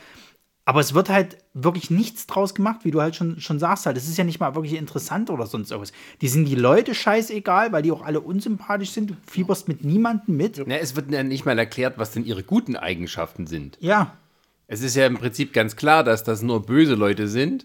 [0.69, 3.97] Aber es wird halt wirklich nichts draus gemacht, wie du halt schon, schon sagst halt.
[3.97, 5.95] Es ist ja nicht mal wirklich interessant oder sonst irgendwas.
[6.21, 9.09] Die sind die Leute scheißegal, weil die auch alle unsympathisch sind.
[9.09, 10.63] Du fieberst mit niemandem mit.
[10.67, 13.79] Na, es wird ja nicht mal erklärt, was denn ihre guten Eigenschaften sind.
[13.81, 14.19] Ja,
[14.67, 17.65] Es ist ja im Prinzip ganz klar, dass das nur böse Leute sind.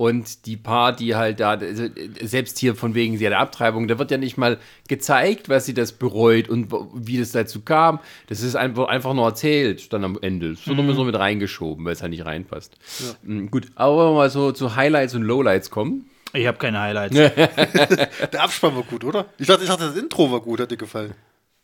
[0.00, 1.86] Und die paar, die halt da, also
[2.22, 5.74] selbst hier von wegen sie hat Abtreibung, da wird ja nicht mal gezeigt, was sie
[5.74, 7.98] das bereut und wie das dazu kam.
[8.28, 10.52] Das ist einfach, einfach nur erzählt dann am Ende.
[10.52, 12.76] Es wird nur so mit reingeschoben, weil es halt nicht reinpasst.
[13.24, 16.08] Mm, Gut, aber wenn wir mal so zu Highlights und Lowlights kommen.
[16.32, 17.16] ich habe keine Highlights.
[18.32, 19.26] Der Abspann war gut, oder?
[19.36, 21.14] Ich dachte, ich dachte, das Intro war gut, hat dir gefallen.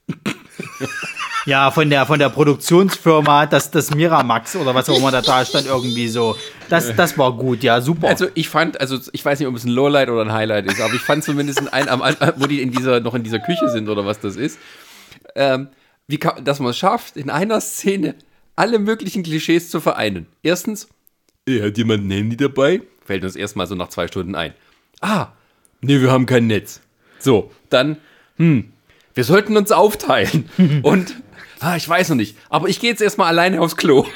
[1.47, 5.45] Ja, von der, von der Produktionsfirma, das, das Miramax oder was auch immer da, da
[5.45, 6.37] stand, irgendwie so.
[6.71, 8.09] Das, das war gut, ja, super.
[8.09, 10.81] Also ich fand, also ich weiß nicht, ob es ein Lowlight oder ein Highlight ist,
[10.81, 13.69] aber ich fand zumindest ein, am Anfang, wo die in dieser, noch in dieser Küche
[13.69, 14.59] sind oder was das ist,
[15.35, 15.69] ähm,
[16.07, 18.15] wie kann, dass man es schafft, in einer Szene
[18.57, 20.27] alle möglichen Klischees zu vereinen.
[20.43, 20.89] Erstens,
[21.47, 22.81] äh, hat jemand ein Handy dabei?
[23.05, 24.55] Fällt uns erstmal so nach zwei Stunden ein.
[25.01, 25.29] Ah,
[25.83, 26.81] nee, wir haben kein Netz.
[27.19, 27.99] So, dann,
[28.37, 28.73] hm,
[29.15, 30.49] wir sollten uns aufteilen.
[30.83, 31.15] Und,
[31.61, 34.07] ah, ich weiß noch nicht, aber ich gehe jetzt erstmal alleine aufs Klo.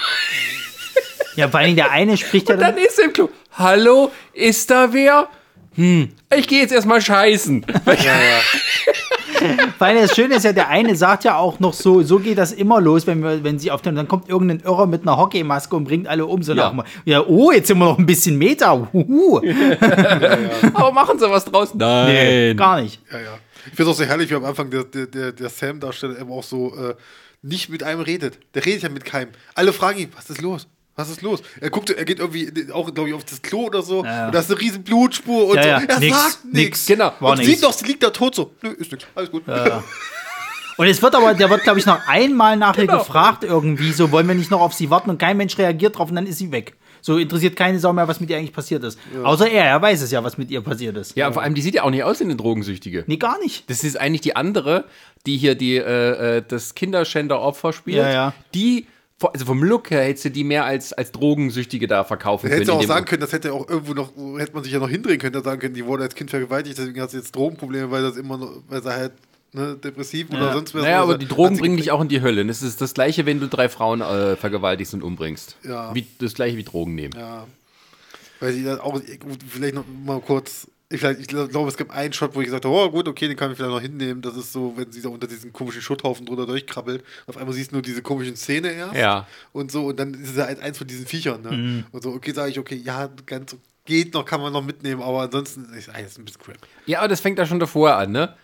[1.37, 2.85] ja, vor allem der eine spricht ja Und dann dann.
[2.85, 3.29] ist er im Klo.
[3.53, 5.29] Hallo, ist da wer?
[5.75, 7.65] Hm, ich gehe jetzt erstmal scheißen.
[9.79, 12.39] Vor allem das Schöne ist ja, der eine sagt ja auch noch so, so geht
[12.39, 15.17] das immer los, wenn wir, wenn sie auf den, dann kommt irgendein Irrer mit einer
[15.17, 16.73] Hockeymaske und bringt alle um, so Ja.
[16.73, 19.39] nach dem- ja, oh, jetzt sind wir noch ein bisschen Meter, huhu.
[20.75, 21.73] Aber machen sie was draus?
[21.75, 22.07] Nein.
[22.13, 23.01] Nee, gar nicht.
[23.13, 23.39] Ja, ja.
[23.71, 26.43] Ich finde es auch sehr herrlich, wie am Anfang der, der, der, Sam-Darsteller immer auch
[26.43, 26.95] so äh,
[27.43, 28.39] nicht mit einem redet.
[28.55, 29.31] Der redet ja mit keinem.
[29.55, 30.67] Alle fragen ihn, was ist los?
[30.97, 31.43] Was ist los?
[31.61, 34.05] Er guckt, er geht irgendwie auch, glaube ich, auf das Klo oder so.
[34.05, 34.27] Ja.
[34.27, 35.69] Und da ist eine riesen Blutspur und Ja, so.
[35.69, 36.87] ja, Er nix, sagt nichts.
[36.87, 37.13] Genau.
[37.21, 37.51] War und nix.
[37.51, 38.53] sieht doch, sie liegt da tot so.
[38.63, 39.07] Nö, ist nichts.
[39.15, 39.45] Alles gut.
[40.77, 42.99] Und es wird aber, der wird, glaube ich, noch einmal nachher Genau.
[42.99, 46.09] gefragt irgendwie, so wollen wir nicht noch auf sie warten und kein Mensch reagiert drauf
[46.11, 46.75] und dann ist sie weg.
[47.01, 48.99] So interessiert keine Sau mehr, was mit ihr eigentlich passiert ist.
[49.23, 51.17] Außer er, er weiß es ja, was mit ihr passiert ist.
[51.17, 53.05] Ja, vor allem, die sieht ja auch nicht aus wie eine Drogensüchtige.
[53.07, 53.69] Nee, gar nicht.
[53.71, 54.85] Das ist eigentlich die andere,
[55.27, 57.99] die hier die, äh, äh, das Kinderschänder-Opfer spielt.
[57.99, 58.35] Ja, ja.
[58.55, 58.87] Die,
[59.21, 62.79] also vom Look her hätte sie die mehr als, als Drogensüchtige da verkaufen Hätte können.
[62.79, 65.19] sie auch sagen können, das hätte auch irgendwo noch, hätte man sich ja noch hindrehen
[65.19, 68.03] können, da sagen können, die wurde als Kind vergewaltigt, deswegen hat sie jetzt Drogenprobleme, weil
[68.03, 69.13] das immer noch, weil sie halt
[69.53, 70.83] ne, depressiv oder sonst was.
[70.83, 72.45] Naja, aber die Drogen sie bringen dich auch in die Hölle.
[72.45, 75.57] Das ist das gleiche, wenn du drei Frauen äh, vergewaltigst und umbringst.
[75.65, 75.95] Ja.
[75.95, 77.15] Wie, das gleiche wie Drogen nehmen.
[77.17, 77.47] Ja.
[78.41, 79.01] Weil sie dann auch,
[79.49, 82.75] vielleicht noch mal kurz, ich, ich glaube, es gibt einen Shot, wo ich gesagt habe,
[82.75, 84.23] oh gut, okay, den kann ich vielleicht noch hinnehmen.
[84.23, 87.05] Das ist so, wenn sie da unter diesen komischen Schutthaufen drunter durchkrabbelt.
[87.27, 88.95] Auf einmal siehst du nur diese komischen Szene erst.
[88.95, 89.27] Ja.
[89.53, 91.43] Und so, und dann ist es halt eins von diesen Viechern.
[91.43, 91.85] Ne?
[91.93, 93.57] Und so, okay, sage ich, okay, ja, ganz
[93.89, 96.59] geht noch, kann man noch mitnehmen, aber ansonsten ist es ein bisschen crap.
[96.87, 98.35] Ja, aber das fängt da schon davor an, ne?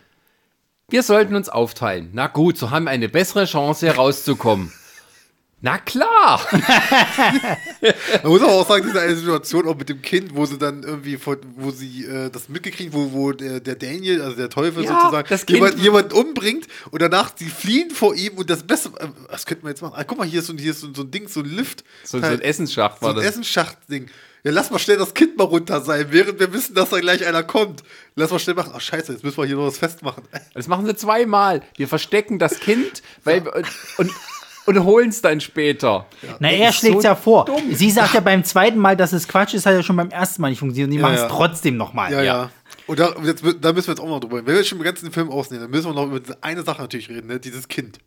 [0.89, 2.11] Wir sollten uns aufteilen.
[2.13, 4.73] Na gut, so haben wir eine bessere Chance herauszukommen.
[5.61, 6.47] Na klar!
[8.23, 10.83] Man muss aber auch sagen, diese eine Situation auch mit dem Kind, wo sie dann
[10.83, 14.85] irgendwie, von, wo sie äh, das mitgekriegt, wo, wo der, der Daniel, also der Teufel
[14.85, 19.09] Ja, sozusagen, jemand, jemanden umbringt und danach sie fliehen vor ihm und das Beste, äh,
[19.31, 19.95] was könnten wir jetzt machen?
[19.97, 21.47] Ah, guck mal, hier ist so, ein- hier ist so, so ein Ding, so ein
[21.47, 21.83] Lift.
[22.05, 23.25] So, so ein Essensschacht so war ein das.
[23.25, 24.11] Essensschacht-Ding.
[24.45, 27.27] Ja, lass mal schnell das Kind mal runter sein, während wir wissen, dass da gleich
[27.27, 27.83] einer kommt.
[28.15, 28.73] Lass mal schnell machen.
[28.75, 30.23] Ach, scheiße, jetzt müssen wir hier noch was festmachen.
[30.55, 31.63] Das machen sie zweimal.
[31.77, 34.11] Wir verstecken das Kind weil, und, und,
[34.67, 36.07] und holen es dann später.
[36.41, 37.47] Na, Das er schlägt so ja vor.
[37.47, 37.75] dumm.
[37.75, 40.43] Sie sagt ja beim zweiten Mal, dass es Quatsch ist, hat ja schon beim ersten
[40.43, 40.89] Mal nicht funktioniert.
[40.89, 41.29] Und die Ja, machen es ja.
[41.29, 42.13] trotzdem nochmal.
[42.13, 42.25] Ja, ja.
[42.25, 42.51] Ja.
[42.87, 44.47] Und da, jetzt, da müssen wir jetzt auch noch drüber reden.
[44.47, 46.63] Wenn wir jetzt schon den ganzen Film ausnehmen, dann müssen wir noch über diese eine
[46.65, 47.41] Sache natürlich reden, ne?
[47.41, 47.99] dieses Kind.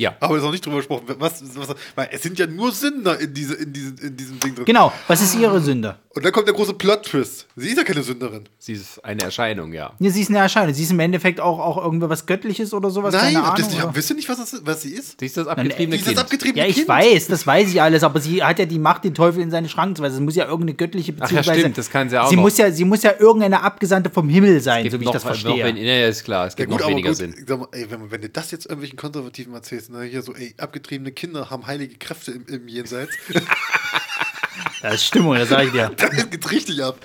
[0.00, 0.16] Ja.
[0.20, 1.04] Aber es ist noch nicht drüber gesprochen.
[1.18, 4.54] Was, was, weil es sind ja nur Sünder in, diese, in, diesem, in diesem Ding
[4.54, 4.64] drin.
[4.64, 4.92] Genau.
[5.08, 5.96] Was ist ihre Sünde?
[6.12, 7.46] Und dann kommt der große Plot-Twist.
[7.54, 8.48] Sie ist ja keine Sünderin.
[8.58, 9.92] Sie ist eine Erscheinung, ja.
[10.00, 10.74] Ja, sie ist eine Erscheinung.
[10.74, 13.12] Sie ist im Endeffekt auch, auch irgendwie was Göttliches oder sowas.
[13.14, 13.70] Nein, keine das Ahnung.
[13.70, 13.94] nicht, oder?
[13.94, 15.20] wisst ihr nicht, was, das, was sie ist?
[15.20, 16.18] Sie ist das abgetriebene Dieses Kind.
[16.18, 16.88] abgetriebene Ja, ich Kind.
[16.88, 19.68] weiß, das weiß ich alles, aber sie hat ja die Macht, den Teufel in seine
[19.68, 20.14] Schranken zu weisen.
[20.16, 22.42] Es muss ja irgendeine göttliche Ach ja, Beziehung stimmt, das kann sie auch sie noch.
[22.42, 25.24] Muss ja, sie muss ja irgendeine Abgesandte vom Himmel sein, so wie ich noch, das
[25.24, 25.62] noch verstehe.
[25.62, 27.34] wenn, ja, ist klar, es Ja gibt gut, noch weniger gut, Sinn.
[27.46, 31.12] mal, ey, wenn, wenn du das jetzt irgendwelchen Konservativen erzählst, ne, hier so, ey, abgetriebene
[31.12, 33.16] Kinder haben heilige Kräfte im, im Jenseits,
[34.82, 35.90] Das ist Stimmung, das sage ich dir.
[35.96, 36.98] dann geht's richtig ab.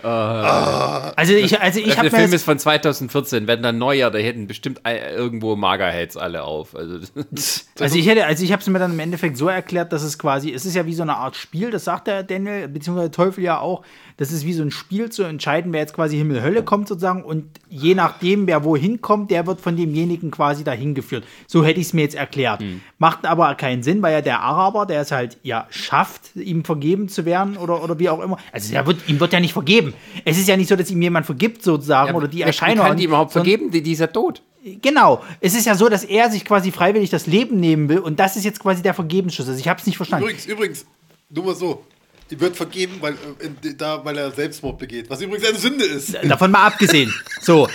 [0.00, 4.18] Also ich, also ich der habe mir Film ist von 2014, wenn dann neuer, da
[4.18, 6.76] hätten bestimmt irgendwo Magerheads alle auf.
[6.76, 7.00] Also,
[7.80, 10.16] Also ich hätte, also ich habe es mir dann im Endeffekt so erklärt, dass es
[10.16, 13.16] quasi, es ist ja wie so eine Art Spiel, das sagt der Daniel, beziehungsweise der
[13.16, 13.82] Teufel ja auch,
[14.18, 17.22] das ist wie so ein Spiel zu entscheiden, wer jetzt quasi Himmel, Hölle kommt sozusagen
[17.22, 21.24] und je nachdem, wer wohin kommt, der wird von demjenigen quasi dahin geführt.
[21.46, 22.60] So hätte ich es mir jetzt erklärt.
[22.98, 27.08] Macht aber keinen Sinn, weil ja der Araber, der es halt ja schafft, ihm vergeben
[27.08, 28.38] zu werden oder, oder wie auch immer.
[28.52, 29.94] Also der wird, ihm wird ja nicht vergeben.
[30.24, 32.86] Es ist ja nicht so, dass ihm jemand vergibt sozusagen oder die Erscheinung.
[32.86, 33.70] kann die überhaupt vergeben?
[33.70, 34.42] Die, die ist ja tot.
[34.82, 35.22] Genau.
[35.40, 38.36] Es ist ja so, dass er sich quasi freiwillig das Leben nehmen will und das
[38.36, 39.46] ist jetzt quasi der Vergebensschuss.
[39.46, 40.24] Also ich habe es nicht verstanden.
[40.24, 40.86] Übrigens, übrigens,
[41.30, 41.84] nur mal so,
[42.32, 45.84] ihm wird vergeben, weil, äh, in, da, weil er Selbstmord begeht, was übrigens eine Sünde
[45.84, 46.14] ist.
[46.24, 47.12] Davon mal abgesehen.
[47.40, 47.68] So.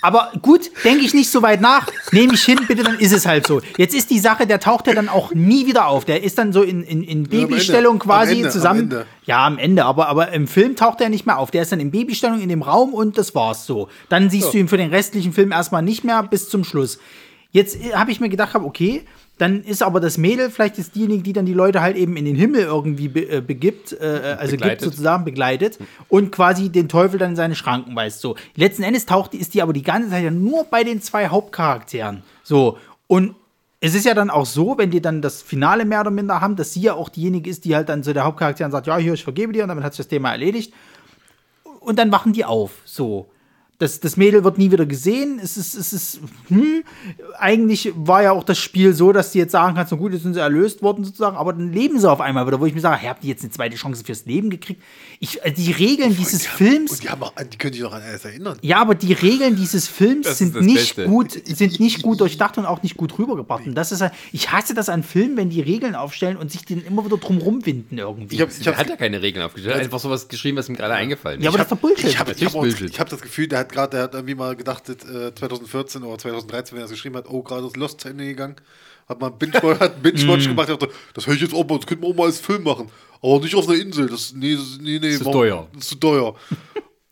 [0.00, 1.88] Aber gut, denke ich nicht so weit nach.
[2.12, 3.60] Nehme ich hin, bitte, dann ist es halt so.
[3.76, 6.04] Jetzt ist die Sache, der taucht ja dann auch nie wieder auf.
[6.04, 8.04] Der ist dann so in, in, in am Babystellung Ende.
[8.04, 8.80] quasi Am Ende, am zusammen.
[8.80, 9.06] Ende.
[9.24, 11.50] Ja, am Ende, aber, aber im Film taucht er nicht mehr auf.
[11.50, 13.88] Der ist dann in Babystellung in dem Raum und das war's so.
[14.08, 17.00] Dann siehst du ihn für den restlichen Film erstmal nicht mehr bis zum Schluss.
[17.50, 19.04] Jetzt äh, habe ich mir gedacht, hab, okay,
[19.38, 22.24] dann ist aber das Mädel vielleicht ist diejenige, die dann die Leute halt eben in
[22.24, 24.84] den Himmel irgendwie be, äh, begibt, äh, also gibt Begleitet.
[24.84, 28.20] sozusagen begleitet und quasi den Teufel dann in seine Schranken weist.
[28.20, 31.28] So, letzten Endes taucht ist die aber die ganze Zeit ja nur bei den zwei
[31.28, 32.22] Hauptcharakteren.
[32.42, 33.34] So und
[33.80, 36.56] es ist ja dann auch so, wenn die dann das Finale mehr oder minder haben,
[36.56, 39.14] dass sie ja auch diejenige ist, die halt dann so der Hauptcharakter sagt, ja, hier,
[39.14, 40.74] ich vergebe dir und damit hat sich das Thema erledigt.
[41.80, 42.72] Und dann wachen die auf.
[42.84, 43.30] So.
[43.80, 45.38] Das, das Mädel wird nie wieder gesehen.
[45.40, 46.82] Es ist, es ist, hm,
[47.38, 50.22] eigentlich war ja auch das Spiel so, dass die jetzt sagen kannst, na gut, jetzt
[50.24, 52.80] sind sie erlöst worden sozusagen, aber dann leben sie auf einmal wieder, wo ich mir
[52.80, 54.82] sage, hey, habt ihr jetzt eine zweite Chance fürs Leben gekriegt?
[55.20, 58.02] Ich, äh, die Regeln dieses Films, Und die, haben auch, die können sich noch an
[58.02, 58.58] alles erinnern.
[58.62, 61.06] ja, aber die Regeln dieses Films sind nicht Beste.
[61.06, 63.64] gut, sind nicht gut durchdacht und auch nicht gut rübergebracht.
[63.66, 66.64] Und das ist, halt- ich hasse das an Filmen, wenn die Regeln aufstellen und sich
[66.64, 68.34] den immer wieder drum rumwinden irgendwie.
[68.34, 69.76] Ich habe ich hab, hat ja keine Regeln aufgestellt.
[69.76, 71.44] Einfach sowas geschrieben, was ihm gerade eingefallen ist.
[71.44, 72.06] ja, aber das ist doch Bullshit.
[72.08, 72.52] ich hab, Natürlich
[72.98, 76.18] hab, hab das Gefühl, der hat gerade, der hat irgendwie mal gedacht, äh, 2014 oder
[76.18, 78.56] 2013, wenn er das geschrieben hat, oh, gerade ist Lost zu Ende gegangen,
[79.08, 80.48] hat mal einen Binge-Watch hat Binge-Watch Mm.
[80.50, 82.40] gemacht, der dachte, das höre ich jetzt auch mal, das könnten wir auch mal als
[82.40, 82.90] Film machen.
[83.22, 85.08] Aber nicht auf einer Insel, das, nee, das, nee, nee.
[85.08, 85.68] ist warum- teuer.
[85.72, 86.34] Das ist zu teuer.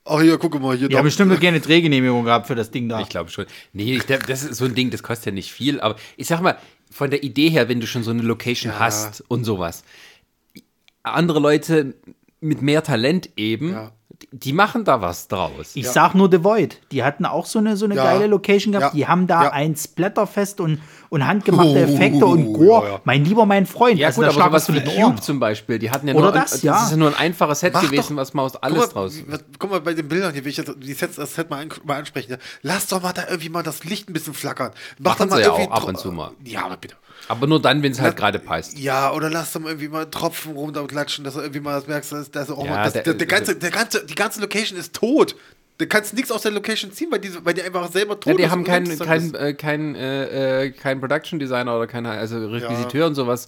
[0.09, 0.89] Ach hier, guck mal, hier.
[0.97, 3.01] Haben bestimmt gerne Drehgenehmigung gehabt für das Ding da.
[3.01, 3.47] Ich glaube schon.
[3.73, 6.41] Nee, ich, das ist so ein Ding, das kostet ja nicht viel, aber ich sag
[6.43, 6.57] mal,
[6.93, 9.83] von der Idee her, wenn du schon so eine Location hast und sowas,
[11.03, 11.95] andere Leute
[12.41, 13.93] mit mehr Talent eben, Ja.
[14.33, 15.73] Die, machen da was draus.
[15.75, 16.81] Ich sag nur The Void.
[16.93, 18.05] Die hatten auch so eine, so eine Ja.
[18.05, 18.95] geile Location gehabt.
[18.95, 18.97] Ja.
[18.97, 19.51] Die haben da Ja.
[19.53, 22.87] ein Splatterfest und, und handgemachte Oh, Effekte und Gore.
[22.87, 23.01] ja, ja.
[23.05, 23.99] Mein lieber mein Freund.
[23.99, 25.01] ja, also gut, aber wir wie.
[25.03, 26.85] Cube zum Beispiel, die hatten ja Oder nur, das, ja.
[26.85, 28.87] ist ja nur ein einfaches Set Mach gewesen, doch- was man aus Guck alles mal,
[28.87, 29.15] draus.
[29.27, 31.61] was- Guck mal bei den Bildern hier, wie ich das, die Sets, das Set mal,
[31.63, 32.33] an, mal ansprechen.
[32.33, 32.39] Ja.
[32.63, 34.73] Lass doch mal da irgendwie mal das Licht ein bisschen flackern.
[34.99, 36.31] Mach Machen da mal sie ja irgendwie auch ab und zu mal.
[36.45, 36.97] Ja, aber bitte.
[37.29, 38.79] Aber nur dann, wenn es halt gerade passt.
[38.79, 42.13] Ja, oder lass doch mal irgendwie mal Tropfen runterklatschen, dass du irgendwie mal das merkst,
[42.13, 44.79] dass, dass auch Ja, mal, das, der- der, der, ganze, der ganze, die ganze Location
[44.79, 45.35] ist tot.
[45.79, 48.35] Du kannst nichts aus der Location ziehen, weil die, weil die einfach selber tot Ja,
[48.35, 52.47] die haben keinen uninteressant kein, äh, kein, äh, äh, kein Production Designer oder kein also
[52.49, 53.47] Requisiteur und sowas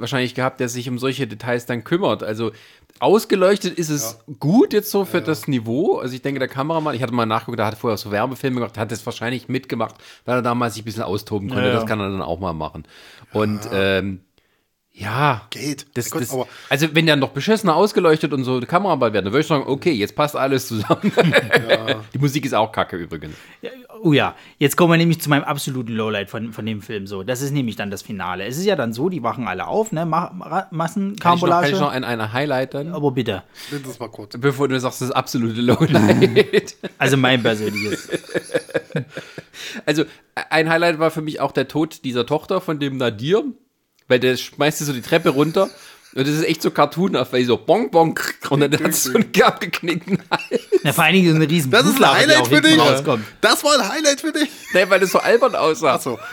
[0.00, 2.22] wahrscheinlich gehabt, der sich um solche Details dann kümmert.
[2.22, 2.52] Also
[3.00, 5.98] ausgeleuchtet ist es gut jetzt so für das Niveau.
[5.98, 8.78] Also ich denke, der Kameramann, ich hatte mal nachgeguckt, der hat vorher so Werbefilme gemacht,
[8.78, 11.64] hat das wahrscheinlich mitgemacht, weil er damals sich ein bisschen austoben konnte.
[11.64, 11.74] Ja, ja.
[11.74, 12.84] Das kann er dann auch mal machen.
[13.32, 14.20] Und ähm,
[14.96, 15.42] Ja.
[15.50, 15.86] Geht.
[15.94, 19.32] Das, das, aber- also wenn dann noch beschissener ausgeleuchtet und so eine Kameraarbeit werden, dann
[19.32, 21.12] würde ich sagen, okay, jetzt passt alles zusammen.
[22.14, 23.34] Die Musik ist auch kacke übrigens.
[24.04, 27.08] Oh ja, jetzt kommen wir nämlich zu meinem absoluten Lowlight von, von dem Film.
[27.08, 28.44] So, das ist nämlich dann das Finale.
[28.44, 30.06] Es ist ja dann so, die wachen alle auf, ne?
[30.06, 31.72] Ma Ma Kann ich noch, kann ich Massenkarambolage.
[31.80, 32.92] noch ein, ein Highlight dann?
[32.94, 33.42] Aber bitte.
[33.72, 34.36] Nimm das mal kurz.
[34.38, 36.76] Bevor du sagst, das absolute Lowlight.
[36.98, 38.08] Also mein persönliches.
[39.86, 40.04] Also
[40.50, 43.44] ein Highlight war für mich auch der Tod dieser Tochter von dem Nadir,
[44.08, 45.70] weil der schmeißt sie so die Treppe runter.
[46.14, 48.18] Und das ist echt so cartoonhaft, weil die so bong bong
[48.50, 50.62] und dann hat sie so einen abgeknickten Hals.
[50.84, 52.78] Ja, vor allen Dingen so eine riesen Das ist ein Highlight auch für hinten dich.
[52.80, 53.24] rauskommt.
[53.40, 54.48] Das war ein Highlight für dich.
[54.72, 55.94] Nee, weil das so albern aussah.
[55.94, 56.18] Achso.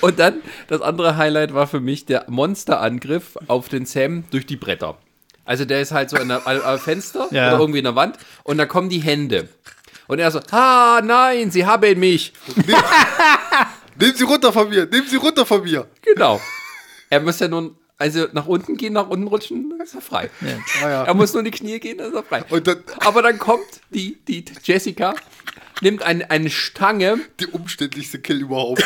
[0.00, 4.56] Und dann das andere Highlight war für mich der Monsterangriff auf den Sam durch die
[4.56, 4.96] Bretter.
[5.44, 7.48] Also der ist halt so an einem Fenster Ja.
[7.48, 9.48] oder irgendwie in der Wand und da kommen die Hände.
[10.06, 12.32] Und er so, ah nein, sie haben mich.
[14.00, 14.86] Nimm sie runter von mir.
[14.90, 15.88] Nimm sie runter von mir.
[16.02, 16.40] Genau.
[17.10, 20.30] Er muss ja nun, also nach unten gehen, nach unten rutschen, dann ist er frei.
[20.82, 21.04] Ah, ja.
[21.04, 22.44] Er muss nur in die Knie gehen, dann ist er frei.
[22.48, 25.14] Und dann Aber dann kommt die, die Jessica,
[25.80, 28.82] nimmt ein, eine Stange die umständlichste Kill überhaupt.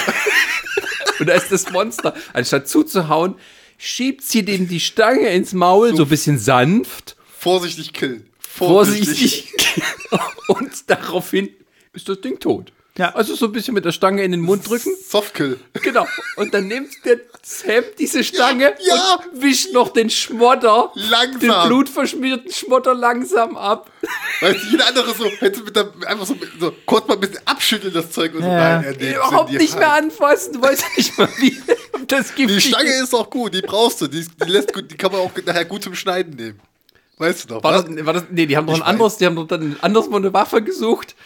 [1.21, 2.15] und da ist das Monster.
[2.33, 3.37] Anstatt zuzuhauen,
[3.79, 8.27] schiebt sie dem die Stange ins Maul, so ein bisschen sanft, Vorsichtig killen.
[8.39, 9.53] vorsichtig.
[10.49, 11.51] Und daraufhin
[11.93, 12.73] ist das Ding tot.
[12.97, 13.13] Ja.
[13.15, 14.93] Also so ein bisschen mit der Stange in den Mund drücken.
[15.09, 15.59] Softkill.
[15.83, 16.07] Genau.
[16.37, 19.15] Und dann nimmt der Sam diese Stange Ja, ja.
[19.33, 21.41] und wischt noch den Schmotter, Langsam.
[21.41, 23.91] den blutverschmierten Schmotter langsam ab.
[24.41, 27.41] Weißt du, jeder andere so, hätte mit der, einfach so, so kurz mal ein bisschen
[27.47, 28.81] abschütteln das Zeug und so Ja.
[28.81, 30.53] nein, er Überhaupt nicht mehr anfassen.
[30.53, 31.61] Du weißt nicht mal, wie
[32.07, 32.51] das gibt.
[32.53, 34.07] Die Stange ist auch gut, die brauchst du.
[34.07, 36.61] Die, die, lässt gut, die kann man auch nachher gut zum Schneiden nehmen.
[37.19, 37.65] Weißt du doch.
[37.65, 37.85] War was?
[37.87, 40.19] das, war das, nee, die haben doch ein anderes, die haben doch dann anderes Mal
[40.19, 41.17] eine Waffe gesucht.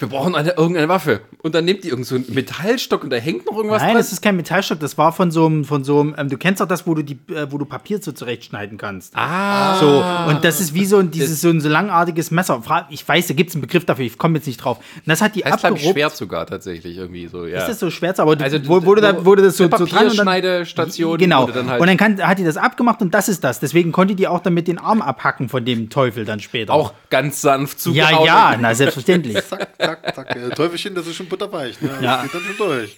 [0.00, 1.20] Wir brauchen eine, irgendeine Waffe.
[1.42, 3.98] Und dann nimmt die irgend so einen Metallstock und da hängt noch irgendwas Nein, dran.
[3.98, 6.60] das ist kein Metallstock, das war von so einem, von so einem, ähm, du kennst
[6.60, 9.14] doch das, wo du die, äh, wo du Papier so zurechtschneiden kannst.
[9.16, 9.76] ah.
[9.80, 12.62] So, und das ist wie so ein, dieses, so ein so langartiges Messer.
[12.90, 14.78] Ich weiß, da gibt es einen Begriff dafür, ich komme jetzt nicht drauf.
[14.78, 15.80] Und das hat die Heißt, abgeruppt.
[15.94, 17.58] Schwert sogar tatsächlich irgendwie so, ja.
[17.60, 20.06] Ist das so schwer, aber Also, wo, wurde, da, wurde das so, eine so dran
[20.06, 21.46] Papierschneidestation Genau.
[21.46, 23.60] dann halt- und dann kann, hat die das abgemacht und das ist das.
[23.60, 26.72] Deswegen konnte die auch damit den Arm abhacken von dem Teufel dann später.
[26.72, 28.26] auch ganz sanft Ja, zugehauen.
[28.26, 29.36] ja, na, selbstverständlich.
[29.88, 30.34] Zack, zack.
[30.34, 31.80] Der Teufelchen, das ist schon butterweich.
[31.80, 31.98] Ne?
[32.02, 32.22] Ja.
[32.22, 32.96] Das geht dann schon durch.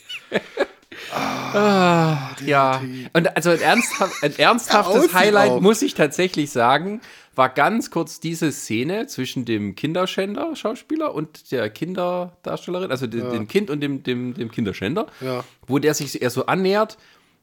[2.47, 2.83] Ja.
[3.13, 5.61] Und also ein, ernsthaft, ein ernsthaftes Highlight, auch.
[5.61, 7.01] muss ich tatsächlich sagen,
[7.35, 13.71] war ganz kurz diese Szene zwischen dem Kinderschänder-Schauspieler und der Kinderdarstellerin, also dem, dem Kind
[13.71, 15.45] und dem, dem, dem Kinderschänder, Ja.
[15.67, 16.99] wo der sich eher so annähert.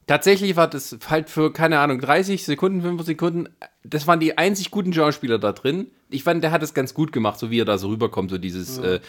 [0.05, 3.49] Tatsächlich war das halt für, keine Ahnung, 30 Sekunden, 5 Sekunden,
[3.83, 5.87] das waren die einzig guten Schauspieler da drin.
[6.09, 8.37] Ich fand, der hat es ganz gut gemacht, so wie er da so rüberkommt, so
[8.37, 8.99] dieses äh,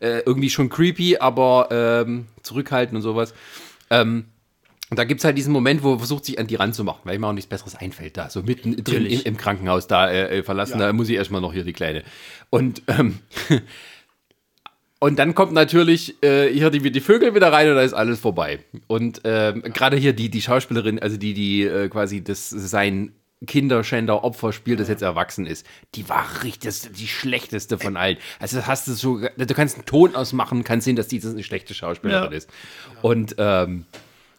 [0.00, 3.34] äh, irgendwie schon creepy, aber ähm, zurückhaltend und sowas.
[3.90, 4.26] Ähm,
[4.88, 7.16] und da gibt es halt diesen Moment, wo er versucht, sich an die ranzumachen, weil
[7.16, 8.30] ihm auch nichts Besseres einfällt da.
[8.30, 11.52] So mitten drin im, im Krankenhaus da äh, äh, verlassen, da muss ich erstmal noch
[11.52, 12.04] hier die Kleine.
[12.50, 13.18] Und, ähm,
[15.00, 18.20] und dann kommt natürlich äh, hier die, die Vögel wieder rein und da ist alles
[18.20, 18.60] vorbei.
[18.86, 23.12] Und ähm, gerade hier die, die Schauspielerin, also die, die äh, quasi das sein
[23.46, 28.16] Kinderschänder Opfer spielt, das jetzt erwachsen ist, die war richtig das, die schlechteste von allen.
[28.40, 31.42] Also hast du so, du kannst einen Ton ausmachen, kannst sehen, dass die das eine
[31.42, 32.36] schlechte Schauspielerin Ja.
[32.38, 32.48] ist.
[33.02, 33.84] Und ähm,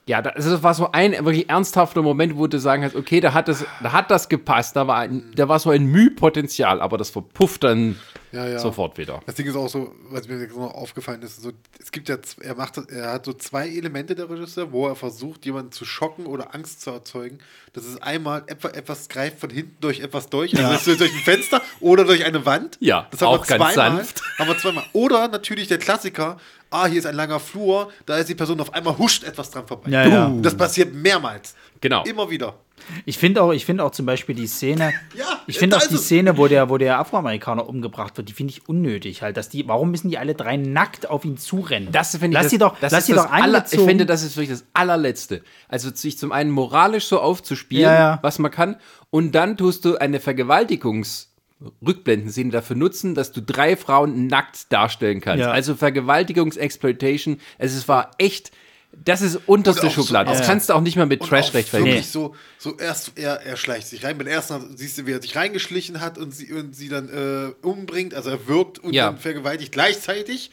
[0.08, 3.20] ja, da- also das war so ein wirklich ernsthafter Moment, wo du sagen hast, okay,
[3.20, 6.82] da hat das, da hat das gepasst, da war, ein, da war so ein Mühpotenzial,
[6.82, 7.98] aber das verpufft dann
[8.38, 8.60] Ja, ja.
[8.60, 9.20] sofort wieder.
[9.26, 12.18] Das Ding ist auch so, was mir so noch aufgefallen ist, so, es gibt ja,
[12.42, 16.28] er macht, er hat so zwei Elemente der Regisseur, wo er versucht, jemanden zu schocken
[16.28, 17.40] oder Angst zu erzeugen.
[17.74, 21.12] Das ist einmal etwa, etwas greift von hinten durch etwas durch, also das ist durch
[21.12, 22.78] ein Fenster oder durch eine Wand.
[22.80, 24.22] Ja, das haben auch wir ganz zweimal, sanft.
[24.38, 24.86] Haben wir zweimal.
[24.94, 26.38] Oder natürlich der Klassiker,
[26.70, 29.66] ah, hier ist ein langer Flur, da ist die Person auf einmal huscht etwas dran
[29.66, 29.90] vorbei.
[29.90, 30.34] Ja, ja.
[30.44, 31.56] Das passiert mehrmals.
[31.82, 32.04] Genau.
[32.04, 32.54] Immer wieder.
[33.06, 35.96] Ich finde auch, ich finde auch zum Beispiel die Szene, Ja, ich finde auch die
[35.96, 36.06] es.
[36.06, 39.68] Szene, wo der, wo der Afroamerikaner umgebracht wird, die finde ich unnötig halt, dass die,
[39.68, 41.90] warum müssen die alle drei nackt auf ihn zurennen?
[41.92, 44.24] Das finde ich lass das, die doch, das lass das doch aller, Ich finde, das
[44.24, 45.42] ist wirklich das allerletzte.
[45.68, 48.20] Also sich zum einen moralisch so aufzuspielen, Ja, ja.
[48.22, 48.78] was man kann,
[49.10, 51.34] und dann tust du eine Vergewaltigungs
[51.86, 55.42] Rückblendenszene dafür nutzen, dass du drei Frauen nackt darstellen kannst.
[55.42, 55.50] Ja.
[55.50, 55.74] Also
[56.48, 57.40] Vergewaltigungs-Exploitation.
[57.58, 58.52] Es ist- war echt,
[59.06, 60.30] das ist unterste auch so- Schublade.
[60.30, 61.86] Das kannst du auch nicht mehr mit Trash rechtfertigen.
[61.94, 64.18] wirklich so, so erst, er, er schleicht sich rein.
[64.18, 67.10] Beim ersten Mal siehst du, wie er sich reingeschlichen hat und sie, und sie dann
[67.10, 68.14] äh, umbringt.
[68.14, 69.08] Also er wirkt und Ja.
[69.08, 70.52] dann vergewaltigt gleichzeitig.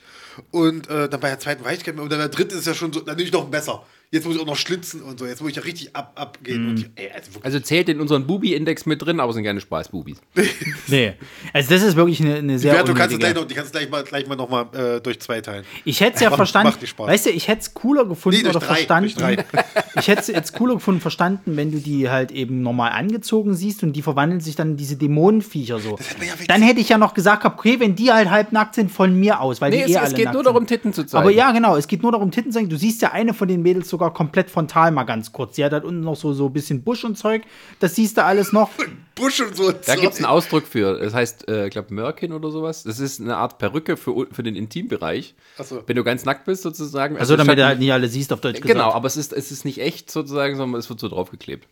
[0.50, 2.02] Und äh, dann bei der zweiten mehr.
[2.04, 3.84] Und dann der dritten ist ja schon so, natürlich noch besser.
[4.14, 5.26] Jetzt muss ich auch noch schlitzen und so.
[5.26, 6.68] Jetzt muss ich ja richtig ab, abgehen.
[6.68, 10.18] Und, ey, also Also zählt in unseren Bubi-Index mit drin, aber sind keine Spaßbubis.
[10.86, 11.14] Nee.
[11.52, 13.74] Also das ist wirklich eine, eine die sehr Wertung kannst du gleich, noch, die kannst
[13.74, 15.64] du gleich mal, gleich mal nochmal äh, durch zwei teilen.
[15.84, 16.72] Ich hätte es ja Macht- verstanden.
[16.78, 17.08] macht Spaß.
[17.08, 19.12] Weißt du, ich hätte es cooler gefunden Nee, durch oder drei, verstanden.
[19.16, 19.44] durch drei.
[20.00, 23.82] Ich hätte es jetzt cooler gefunden, verstanden, wenn du die halt eben normal angezogen siehst
[23.84, 25.98] und die verwandeln sich dann in diese Dämonenviecher so.
[26.20, 29.40] ja dann hätte ich ja noch gesagt, okay, wenn die halt halbnackt sind, von mir
[29.40, 30.46] aus, weil Nee, die es, eh es alle geht nackt nur sind.
[30.52, 31.22] darum, Titten zu zeigen.
[31.22, 32.68] Aber ja, genau, es geht nur darum, Titten zu zeigen.
[32.68, 35.54] Du siehst ja eine von den Mädels sogar komplett frontal mal ganz kurz.
[35.56, 37.42] Die hat halt unten noch so, so ein bisschen Busch und Zeug.
[37.80, 38.70] Das siehst du alles noch.
[39.14, 39.70] Busch und so.
[39.70, 40.98] Da gibt es einen Ausdruck für.
[40.98, 42.82] Das heißt, äh, ich glaube, Mörkin oder sowas.
[42.82, 45.34] Das ist eine Art Perücke für, für den Intimbereich.
[45.62, 45.82] So.
[45.86, 47.16] Wenn du ganz nackt bist, sozusagen.
[47.16, 48.72] Also damit du statt- halt nicht alle siehst auf Deutsch gesagt.
[48.72, 51.66] Genau, aber es ist, es ist nicht echt sozusagen, sondern es wird so draufgeklebt.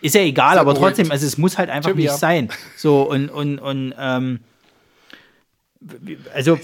[0.00, 0.96] Ist ja egal, Sehr aber beruhigend.
[0.96, 2.12] trotzdem, also es muss halt einfach Trivia.
[2.12, 2.50] nicht sein.
[2.76, 4.40] So, und, und, und, ähm,
[6.34, 6.58] also,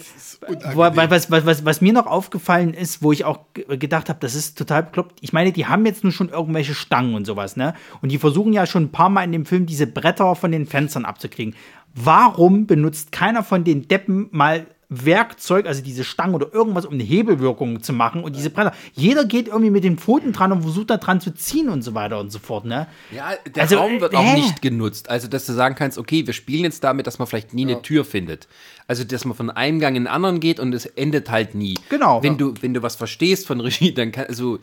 [0.75, 4.35] was, was, was, was mir noch aufgefallen ist, wo ich auch ge- gedacht habe, das
[4.35, 5.19] ist total bekloppt.
[5.21, 7.75] Ich meine, die haben jetzt nur schon irgendwelche Stangen und sowas, ne?
[8.01, 10.67] Und die versuchen ja schon ein paar Mal in dem Film diese Bretter von den
[10.67, 11.55] Fenstern abzukriegen.
[11.95, 17.03] Warum benutzt keiner von den Deppen mal Werkzeug, also diese Stangen oder irgendwas, um eine
[17.03, 18.73] Hebelwirkung zu machen und diese Bretter.
[18.95, 21.95] Jeder geht irgendwie mit den Pfoten dran und versucht da dran zu ziehen und so
[21.95, 22.87] weiter und so fort, ne?
[23.11, 24.37] Ja, der Also, Raum wird äh, auch hä?
[24.37, 25.09] nicht genutzt.
[25.11, 27.83] Also, dass du sagen kannst, okay, wir spielen jetzt damit, dass man vielleicht nie eine
[27.83, 28.49] Tür findet.
[28.87, 31.79] Also, dass man von einem Gang in den anderen geht und es endet halt nie.
[31.89, 32.23] Genau.
[32.23, 32.39] Wenn Ja.
[32.39, 34.59] du, wenn du was verstehst von Regie, dann kann, also,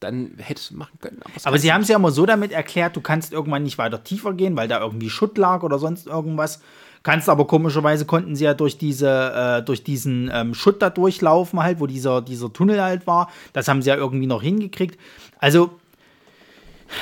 [0.00, 1.18] dann hättest du machen können.
[1.22, 4.04] Aber kannst sie haben es ja immer so damit erklärt, du kannst irgendwann nicht weiter
[4.04, 6.60] tiefer gehen, weil da irgendwie Schutt lag oder sonst irgendwas.
[7.02, 11.62] Kannst aber komischerweise konnten sie ja durch diese, äh, durch diesen ähm, Schutt da durchlaufen
[11.62, 13.30] halt, wo dieser, dieser Tunnel halt war.
[13.52, 14.98] Das haben sie ja irgendwie noch hingekriegt.
[15.38, 15.78] Also,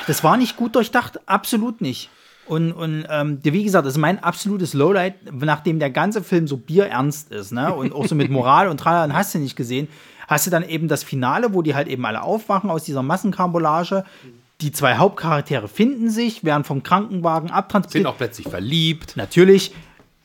[0.06, 2.10] das war nicht gut durchdacht, absolut nicht.
[2.46, 6.56] Und, und ähm, wie gesagt, das ist mein absolutes Lowlight, nachdem der ganze Film so
[6.56, 7.74] bierernst ist, ne?
[7.74, 9.88] Und auch so mit Moral und Tralala, hast du nicht gesehen,
[10.28, 14.04] hast du dann eben das Finale, wo die halt eben alle aufwachen aus dieser Massenkarambolage.
[14.62, 18.06] Die zwei Hauptcharaktere finden sich, werden vom Krankenwagen sind abtransportiert.
[18.06, 19.16] auch plötzlich verliebt.
[19.16, 19.72] Natürlich.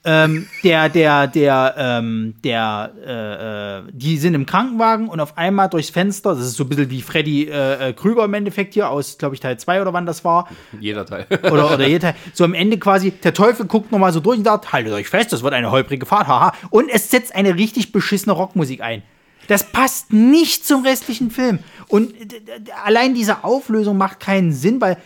[0.03, 5.69] Ähm, der, der, der, ähm, der, äh, äh, die sind im Krankenwagen und auf einmal
[5.69, 8.89] durchs Fenster, das ist so ein bisschen wie Freddy äh, äh, Krüger im Endeffekt hier
[8.89, 11.27] aus, glaube ich, Teil 2 oder wann das war, Jeder Teil.
[11.43, 12.15] oder, oder jeder Teil.
[12.33, 15.33] So am Ende quasi, der Teufel guckt nochmal so durch und sagt, haltet euch fest,
[15.33, 16.53] das wird eine holprige Fahrt, haha.
[16.71, 19.03] Und es setzt eine richtig beschissene Rockmusik ein.
[19.47, 21.59] Das passt nicht zum restlichen Film.
[21.87, 22.41] Und d-
[22.85, 24.97] allein diese Auflösung macht keinen Sinn, weil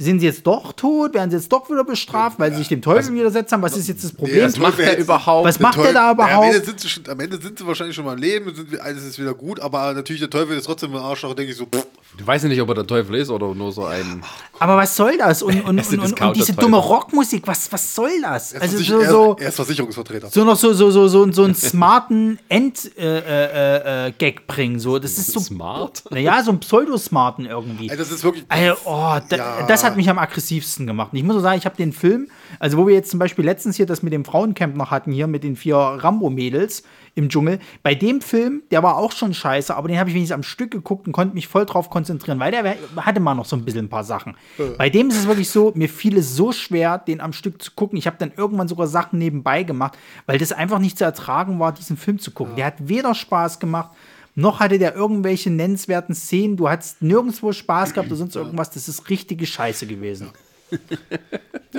[0.00, 1.14] sind sie jetzt doch tot?
[1.14, 3.62] Werden sie jetzt doch wieder bestraft, weil sie sich dem Teufel widersetzt haben?
[3.62, 4.42] Was ist jetzt das Problem?
[4.42, 5.44] das macht er überhaupt?
[5.48, 6.66] Was macht der da Ja, am, Ende überhaupt?
[6.66, 9.18] sind sie schon, am Ende sind sie wahrscheinlich schon mal am Leben, sind, alles ist
[9.18, 11.84] wieder gut, aber natürlich der Teufel ist trotzdem ein Arschloch, denke ich so, pff,
[12.16, 14.24] Du weißt ja nicht, ob er der Teufel ist oder nur so ein.
[14.58, 15.40] Aber was soll das?
[15.42, 18.52] Und, und, und, und, und diese dumme Rockmusik, was, was soll das?
[18.54, 20.28] er, ist Also so, er, so, er ist Versicherungsvertreter.
[20.28, 24.80] so noch so, so, so, so, so einen smarten End-Gag äh, äh, äh, Gag bringen.
[24.80, 24.98] So.
[24.98, 25.38] Das ist so.
[25.38, 26.02] Smart?
[26.10, 27.88] Naja, so ein Pseudosmarten irgendwie.
[27.88, 28.44] Ey, das ist wirklich.
[28.48, 29.66] Also, oh, da, Ja.
[29.68, 31.10] das hat mich am aggressivsten gemacht.
[31.12, 33.44] Und ich muss auch sagen, ich habe den Film, also wo wir jetzt zum Beispiel
[33.44, 36.82] letztens hier das mit dem Frauencamp noch hatten, hier mit den vier Rambo-Mädels
[37.14, 40.34] im Dschungel, bei dem Film, der war auch schon scheiße, aber den habe ich wenigstens
[40.34, 43.56] am Stück geguckt und konnte mich voll drauf konzentrieren, weil der hatte mal noch so
[43.56, 44.36] ein bisschen ein paar Sachen.
[44.76, 47.72] Bei dem ist es wirklich so, mir fiel es so schwer, den am Stück zu
[47.72, 47.98] gucken.
[47.98, 51.72] Ich habe dann irgendwann sogar Sachen nebenbei gemacht, weil das einfach nicht zu ertragen war,
[51.72, 52.56] diesen Film zu gucken.
[52.56, 53.90] Der hat weder Spaß gemacht,
[54.34, 56.56] noch hatte der irgendwelche nennenswerten Szenen.
[56.56, 58.70] Du hattest nirgendwo Spaß gehabt oder sonst irgendwas.
[58.70, 60.28] Das ist richtige Scheiße gewesen.
[60.28, 60.32] Ja.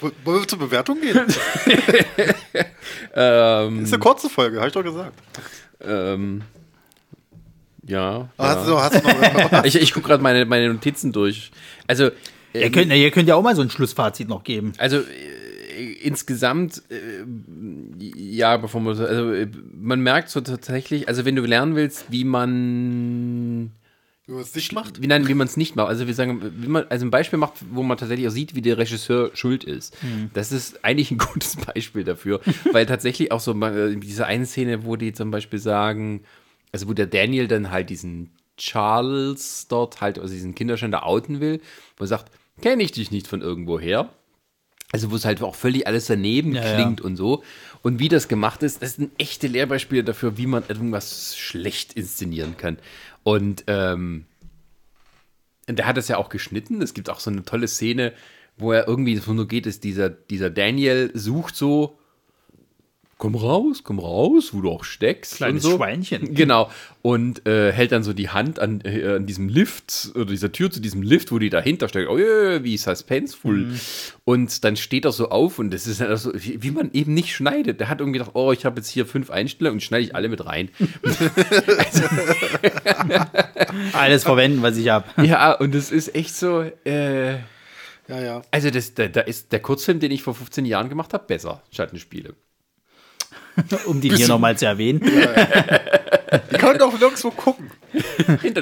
[0.00, 1.18] Wo- Wollen wir zur Bewertung gehen?
[3.14, 5.12] Ähm, ist eine kurze Folge, habe ich doch gesagt.
[5.82, 6.42] ähm,
[7.86, 8.28] ja.
[8.36, 9.08] Aber Hast, du, hast du
[9.52, 9.64] noch.
[9.64, 11.50] Ich, ich gucke gerade meine, meine Notizen durch.
[11.86, 12.10] Also,
[12.54, 14.72] Ihr könnt, ihr könnt ja auch mal so ein Schlussfazit noch geben.
[14.78, 17.24] Also äh, insgesamt, äh,
[17.98, 19.48] ja, bevor man, also äh,
[19.80, 23.70] man merkt so tatsächlich, also wenn du lernen willst, wie man,
[24.26, 25.02] Wie man es nicht macht?
[25.02, 27.40] wie, nein, wie man es nicht macht, also wir sagen, wie man, also ein Beispiel
[27.40, 29.96] macht, wo man tatsächlich auch sieht, wie der Regisseur schuld ist.
[30.32, 34.84] Das ist eigentlich ein gutes Beispiel dafür, weil tatsächlich auch so äh, diese eine Szene,
[34.84, 36.22] wo die zum Beispiel sagen,
[36.70, 41.40] also wo der Daniel dann halt diesen Charles dort halt, also diesen Kinderschein da outen
[41.40, 41.60] will,
[41.96, 44.08] wo er sagt, kenne ich dich nicht von irgendwo her.
[44.92, 47.42] Also wo es halt auch völlig alles daneben Ja, klingt und so.
[47.80, 52.58] Und wie das gemacht ist, das sind echte Lehrbeispiele dafür, wie man irgendwas schlecht inszenieren
[52.58, 52.78] kann.
[53.22, 54.26] Und ähm,
[55.68, 56.82] der hat das ja auch geschnitten.
[56.82, 58.12] Es gibt auch so eine tolle Szene,
[58.56, 61.98] wo er irgendwie, so geht es, dieser, dieser Daniel sucht so
[63.22, 65.36] komm raus, komm raus, wo du auch steckst.
[65.36, 65.76] Kleines und so.
[65.76, 66.34] Schweinchen.
[66.34, 66.72] Genau.
[67.02, 70.72] Und äh, hält dann so die Hand an, äh, an diesem Lift oder dieser Tür
[70.72, 72.10] zu diesem Lift, wo die dahinter steckt.
[72.10, 73.58] Oh, ja, wie suspenseful.
[73.58, 73.80] Mhm.
[74.24, 77.14] Und dann steht er so auf und das ist halt so, wie, wie man eben
[77.14, 77.78] nicht schneidet.
[77.78, 80.28] Der hat irgendwie gedacht, oh, ich habe jetzt hier fünf Einstellungen und schneide ich alle
[80.28, 80.70] mit rein.
[83.92, 85.06] Alles verwenden, was ich habe.
[85.24, 87.38] ja, und das ist echt so, äh, Ja,
[88.08, 88.42] ja.
[88.50, 91.62] also das, da, da ist der Kurzfilm, den ich vor 15 Jahren gemacht habe, besser.
[91.70, 92.34] Schattenspiele.
[93.86, 95.00] Um die hier nochmal zu erwähnen.
[96.52, 97.70] Die kann doch nirgendwo gucken.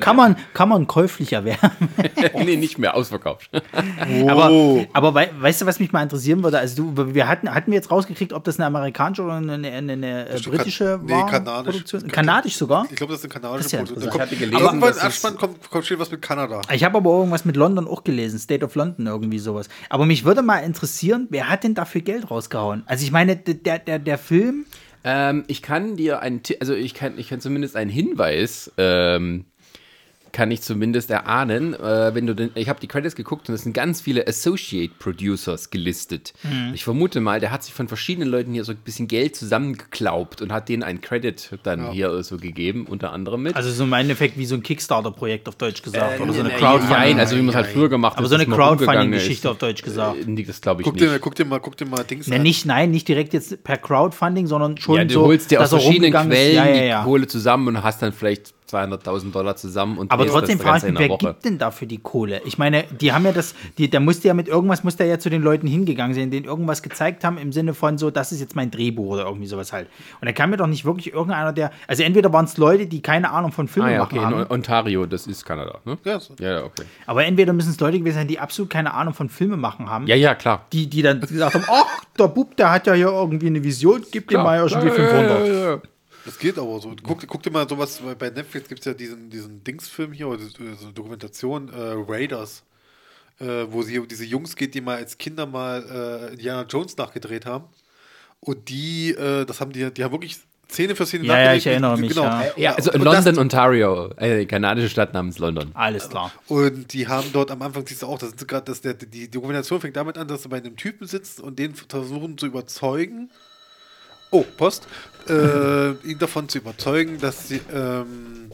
[0.01, 1.71] Kann man, kann man käuflich erwerben.
[2.45, 3.51] nee, nicht mehr, ausverkauft.
[4.29, 6.59] Aber, aber wei weißt du, was mich mal interessieren würde?
[6.59, 9.93] Also du, wir hatten, hatten wir jetzt rausgekriegt, ob das eine amerikanische oder eine, eine,
[9.93, 11.27] eine britische kan- nee, war?
[11.27, 11.73] kanadisch.
[11.77, 12.09] Produktion?
[12.09, 12.87] Kanadisch sogar?
[12.91, 14.15] Ich glaube, das ist eine kanadische Das ist ja Produktion.
[14.15, 16.61] Ich hatte gelesen, Irgendwann dass im Abspann kommt, kommt steht was mit Kanada.
[16.73, 19.69] Ich habe aber irgendwas mit London auch gelesen, State of London, irgendwie sowas.
[19.89, 22.83] Aber mich würde mal interessieren, wer hat denn dafür Geld rausgehauen?
[22.87, 24.65] Also ich meine, der, der, der Film,
[25.05, 29.47] Ähm, ich kann dir einen, also ich kann, ich kann zumindest einen Hinweis, ähm,
[30.33, 33.63] kann ich zumindest erahnen, äh, wenn du den, ich habe die Credits geguckt und es
[33.63, 36.33] sind ganz viele Associate Producers gelistet.
[36.43, 36.73] Mhm.
[36.75, 40.43] Ich vermute mal, der hat sich von verschiedenen Leuten hier so ein bisschen Geld zusammengeklaubt
[40.43, 43.57] und hat denen einen Credit dann hier so gegeben, unter anderem mit.
[43.57, 46.21] also so im Endeffekt wie so ein Kickstarter-Projekt auf Deutsch gesagt.
[46.21, 46.91] oder so eine Äh, Crowdfunding.
[46.97, 48.19] Nein, also wie man es halt früher gemacht hat.
[48.19, 50.17] aber so eine Crowdfunding-Geschichte auf Deutsch gesagt.
[50.27, 51.05] Äh, das glaube ich Guck nicht.
[51.07, 52.43] dir, guck dir mal, guck dir mal Dings Ne, an.
[52.43, 55.73] nicht, nein, nicht direkt jetzt per Crowdfunding, sondern schon ja, du so, holst dir aus
[55.73, 56.39] er verschiedenen rumgegangen ist.
[56.39, 57.05] Quellen Ja, ja, die ja.
[57.05, 60.79] Kohle zusammen und hast dann vielleicht 200.000 Dollar zusammen und Aber drehst trotzdem das frage
[60.79, 61.27] ich in mich, wer Woche.
[61.27, 62.41] gibt denn dafür die Kohle?
[62.45, 65.19] Ich meine, die haben ja das, die, der musste ja mit irgendwas, muss der ja
[65.19, 68.41] zu den Leuten hingegangen sein, denen irgendwas gezeigt haben im Sinne von so, das ist
[68.41, 69.89] jetzt mein Drehbuch oder irgendwie sowas halt.
[70.21, 73.03] Und da kam mir doch nicht wirklich irgendeiner, der, also entweder waren es Leute, die
[73.03, 75.99] keine Ahnung von Filmen Ah ja, machen okay, in haben, Ontario, das ist Kanada, ne?
[76.05, 76.35] Ja, so.
[76.39, 76.85] Ja, ja, okay.
[77.07, 80.07] aber entweder müssen es Leute gewesen sein, die absolut keine Ahnung von Filme machen haben,
[80.07, 80.67] Ja, ja, klar.
[80.73, 84.03] die, die dann gesagt haben, ach, der Bub, der hat ja hier irgendwie eine Vision,
[84.11, 85.83] gib dem mal irgendwie 500.
[86.25, 86.95] Das geht aber so.
[87.03, 90.29] Guck, guck dir mal sowas, bei- bei Netflix gibt es ja diesen, diesen Dingsfilm hier,
[90.29, 92.63] oder so eine Dokumentation, äh, Raiders,
[93.39, 97.47] äh, wo sie diese Jungs geht, die mal als Kinder mal äh, Indiana Jones nachgedreht
[97.47, 97.65] haben.
[98.41, 100.39] Und die, äh, das haben die, die haben wirklich
[100.71, 102.45] Szene für Szene Ja, ja, ich erinnere mich, ja.
[102.57, 105.73] Ja, also und London, das, Ontario, äh, kanadische Stadt namens London.
[105.75, 106.31] Alles klar.
[106.47, 109.29] Und die haben dort am Anfang, siehst du auch, das sind gerade, dass der, die
[109.29, 113.31] Dokumentation fängt damit an, dass du bei einem Typen sitzt und den versuchen zu überzeugen.
[114.31, 114.87] Oh, Post.
[115.29, 118.51] Äh, ihn davon zu überzeugen, dass sie, ähm,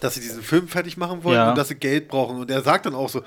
[0.00, 1.50] dass sie diesen Film fertig machen wollen Ja.
[1.50, 2.36] und dass sie Geld brauchen.
[2.38, 3.22] Und er sagt dann auch so,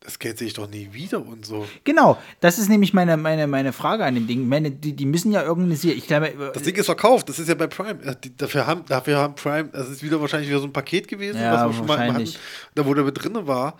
[0.00, 1.66] das Geld sehe ich doch nie wieder und so.
[1.82, 4.46] Genau, das ist nämlich meine, meine, meine Frage an dem Ding.
[4.48, 7.54] Meine, die, die müssen ja irgendwie, ich glaube, Das Ding ist verkauft, das ist ja
[7.54, 7.98] bei Prime.
[8.04, 11.08] Ja, die, dafür, haben, dafür haben Prime, das ist wieder wahrscheinlich wieder so ein Paket
[11.08, 12.28] gewesen, Ja, was wir schon mal hatten,
[12.74, 13.78] da wo der mit drin war.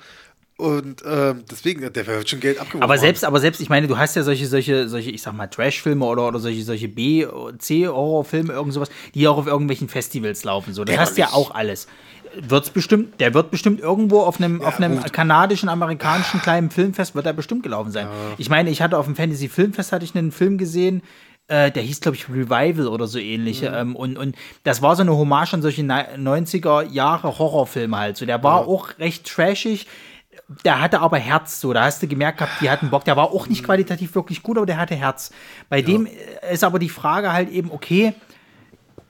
[0.59, 2.82] Und ähm, deswegen, der wird schon Geld abgeworfen.
[2.82, 5.48] Aber selbst, aber selbst, ich meine, du hast ja solche, solche, solche, ich sag mal,
[5.48, 7.26] Trash-Filme oder, oder solche, solche B-,
[7.59, 10.72] C-Horrorfilme, irgend sowas, die auch auf irgendwelchen Festivals laufen.
[10.72, 11.86] So, das Ja, hast du ja auch alles.
[12.40, 15.12] Wird's bestimmt, der wird bestimmt irgendwo auf einem, auf einem gut.
[15.12, 18.09] kanadischen, amerikanischen kleinen Filmfest, wird er bestimmt gelaufen sein.
[18.38, 21.02] Ich meine, ich hatte auf dem Fantasy-Filmfest hatte ich einen Film gesehen,
[21.48, 23.62] äh, der hieß, glaube ich, Revival oder so ähnlich.
[23.62, 28.16] Ähm, und, und das war so eine Hommage an solche Ni- 90er Jahre Horrorfilme halt.
[28.16, 29.86] So, der war auch recht trashig.
[30.64, 31.72] Der hatte aber Herz, so.
[31.72, 33.05] Da hast du gemerkt gehabt, die hatten Bock.
[33.05, 35.32] Der war auch nicht qualitativ wirklich gut, aber der hatte Herz.
[35.68, 38.14] Bei dem äh, ist aber die Frage halt eben, okay,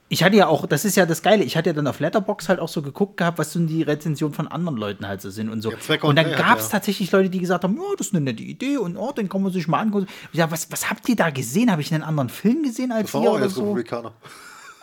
[0.08, 2.48] ich hatte ja auch, das ist ja das Geile, ich hatte ja dann auf Letterbox
[2.48, 5.50] halt auch so geguckt gehabt, was so die Rezensionen von anderen Leuten halt so sind
[5.50, 5.72] und so.
[5.72, 6.72] Ja, und dann gab es ja.
[6.72, 9.42] tatsächlich Leute, die gesagt haben, ja, das ist eine nette Idee und oh, den kann
[9.42, 10.06] man sich mal angucken.
[10.32, 11.72] Ja, was, was habt ihr da gesehen?
[11.72, 13.62] Habe ich einen anderen Film gesehen als das war ihr oder so?
[13.62, 14.12] Republikaner.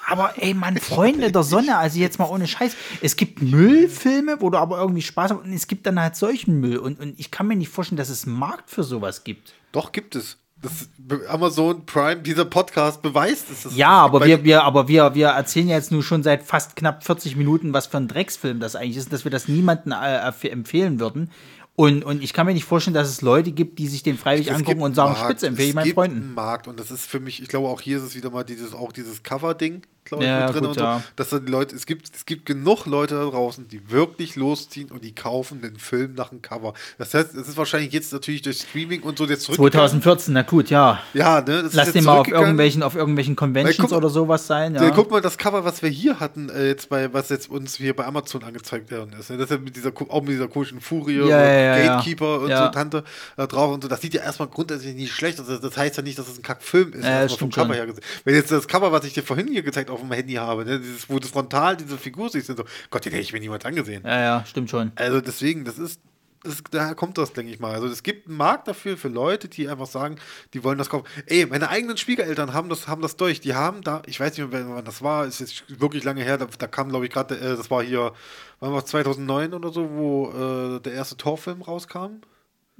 [0.07, 2.75] Aber ey, Mann, Freunde der Sonne, also jetzt mal ohne Scheiß.
[3.01, 6.59] Es gibt Müllfilme, wo du aber irgendwie Spaß hast und es gibt dann halt solchen
[6.59, 6.77] Müll.
[6.77, 9.53] Und, und ich kann mir nicht vorstellen, dass es einen Markt für sowas gibt.
[9.71, 10.37] Doch, gibt es.
[10.61, 10.87] Das
[11.27, 13.63] Amazon Prime, dieser Podcast beweist es.
[13.63, 16.77] Das Ja, aber wir, wir, aber wir, wir erzählen ja jetzt nur schon seit fast
[16.77, 19.95] knapp 40 Minuten, was für ein Drecksfilm das eigentlich ist, dass wir das niemandem äh,
[19.95, 21.31] empf- empfehlen würden.
[21.75, 24.47] Und, und ich kann mir nicht vorstellen, dass es Leute gibt, die sich den freiwillig
[24.47, 26.17] Es angucken gibt und sagen, einen Spitze empfehle ich es meinen gibt Freunden.
[26.17, 28.43] einen Markt und das ist für mich, ich glaube auch hier ist es wieder mal
[28.43, 29.81] dieses, auch dieses Cover-Ding,
[30.13, 31.03] glaube ich, Ja, mit drin gut, und so, ja.
[31.15, 34.91] dass dann die Leute, es gibt, es gibt genug Leute da draußen, die wirklich losziehen
[34.91, 36.73] und die kaufen den Film nach dem Cover.
[36.97, 40.01] Das heißt, es ist wahrscheinlich jetzt natürlich durch Streaming und so jetzt zurückgegangen.
[40.01, 40.99] 2014, na gut, ja.
[41.13, 41.63] Ja, ne?
[41.63, 44.75] Das Lass den mal auf irgendwelchen, auf irgendwelchen Conventions guck- oder sowas sein.
[44.75, 44.89] Ja.
[44.91, 47.95] Guck mal, das Cover, was wir hier hatten, äh, jetzt bei, was jetzt uns hier
[47.95, 49.29] bei Amazon angezeigt worden ist.
[49.29, 49.37] Ne?
[49.37, 51.33] Das ist ja mit dieser, auch mit dieser komischen Furie, Ja, und.
[51.33, 53.03] Gatekeeper und so Tante
[53.37, 53.87] da drauf und so.
[53.89, 55.47] Das sieht ja erstmal grundsätzlich nicht schlecht aus.
[55.47, 58.03] Das, das heißt ja nicht, dass es ein Kackfilm ist, das vom Cover her gesehen.
[58.23, 60.79] Wenn jetzt das Cover, was ich dir vorhin hier gezeigt auf dem Handy habe, ne?
[60.79, 63.65] dieses, wo du frontal diese Figur siehst, und so, Gott, den hätte ich mir niemals
[63.65, 64.03] angesehen.
[64.05, 64.91] ja, ja, stimmt schon.
[64.95, 65.99] Also deswegen, das ist
[66.43, 67.73] das, daher kommt das, denke ich mal.
[67.73, 70.17] Also es gibt einen Markt dafür für Leute, die einfach sagen,
[70.53, 71.07] die wollen das kaufen.
[71.25, 73.39] Ey, meine eigenen Schwiegereltern haben das, haben das durch.
[73.39, 76.37] Die haben da, ich weiß nicht mehr, wann das war, ist jetzt wirklich lange her,
[76.37, 78.11] da, da kam, glaube ich, gerade, äh, das war hier,
[78.59, 82.21] wann war es, 2009 oder so, wo äh, der erste Torfilm rauskam.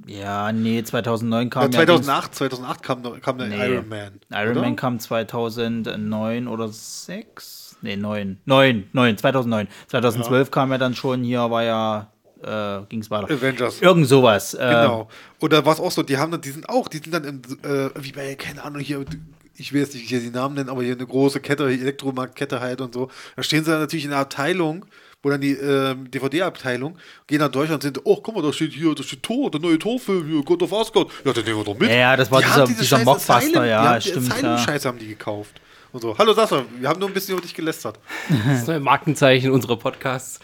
[0.06, 3.66] Ja, nee, 2009 kam Ja, ja 2008, 2008 kam, kam der Nee.
[3.74, 4.20] Iron Man.
[4.32, 4.60] Iron oder?
[4.62, 7.76] Man kam 2009 oder 6?
[7.80, 8.38] Nee, 9.
[8.44, 9.68] 9, 9, 2009.
[9.88, 12.10] 2012 kam ja dann schon, hier war ja,
[12.42, 13.32] äh, ging es weiter.
[13.32, 13.80] Avengers.
[13.80, 14.54] Irgend sowas.
[14.54, 15.08] Äh, Genau.
[15.40, 17.42] Da war es auch so, die haben dann, die sind auch, die sind dann in,
[17.62, 19.04] äh, wie bei, keine Ahnung, hier,
[19.56, 22.80] ich will jetzt nicht hier die Namen nennen, aber hier eine große Kette, Elektromarktkette halt
[22.80, 23.10] und so.
[23.36, 24.86] Da stehen sie dann natürlich in einer Abteilung,
[25.24, 26.96] wo dann die ähm, DVD-Abteilung,
[27.26, 29.60] gehen da durch und sind, oh, guck mal, da steht hier, da steht Tor, der
[29.60, 31.08] neue Torfilm, hier, God of Asgard.
[31.24, 31.88] Ja, den nehmen wir doch mit.
[31.90, 34.30] Ja, ja, das war Die dieser- haben diese dieser Mockbuster, ja, die haben stimmt, Die
[34.30, 34.34] ja.
[34.36, 35.60] Asylum-Scheiße haben die gekauft.
[35.92, 37.98] Und so, hallo Sascha, wir haben nur ein bisschen über dich gelästert.
[38.46, 40.40] Das neue Markenzeichen unserer Podcasts.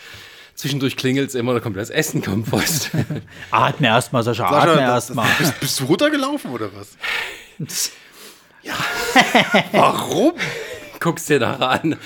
[0.55, 2.91] Zwischendurch klingelt es immer, da kommt das Essen, kommt Post.
[3.51, 5.28] Atme erstmal, Sascha, Sascha, atme erstmal.
[5.39, 6.97] Bist, bist du runtergelaufen oder was?
[9.72, 10.33] Warum?
[11.01, 11.97] Guckst dir nachher an.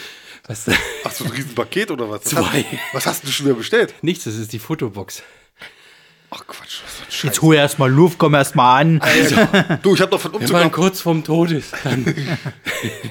[0.47, 0.67] Was,
[1.05, 2.23] Hast du ein Riesenpaket oder was?
[2.23, 2.65] Zwei.
[2.93, 3.95] Was hast du schon wieder bestellt?
[4.03, 5.23] nichts, das ist die Fotobox.
[6.31, 7.43] Ach Quatsch, was für ein Jetzt Scheiß.
[7.43, 9.01] hol erstmal Luft, komm erstmal an.
[9.83, 10.53] Du, ich hab doch von Wenn Umzug.
[10.53, 12.05] man noch- kurz vorm Tod ist, dann.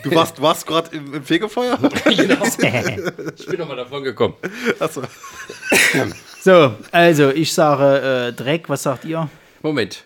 [0.03, 1.77] Du warst, warst gerade im, im Fegefeuer?
[2.05, 2.43] genau.
[3.37, 4.35] Ich bin nochmal davon gekommen.
[4.79, 5.03] Achso.
[6.41, 9.29] So, also ich sage äh, Dreck, was sagt ihr?
[9.61, 10.03] Moment.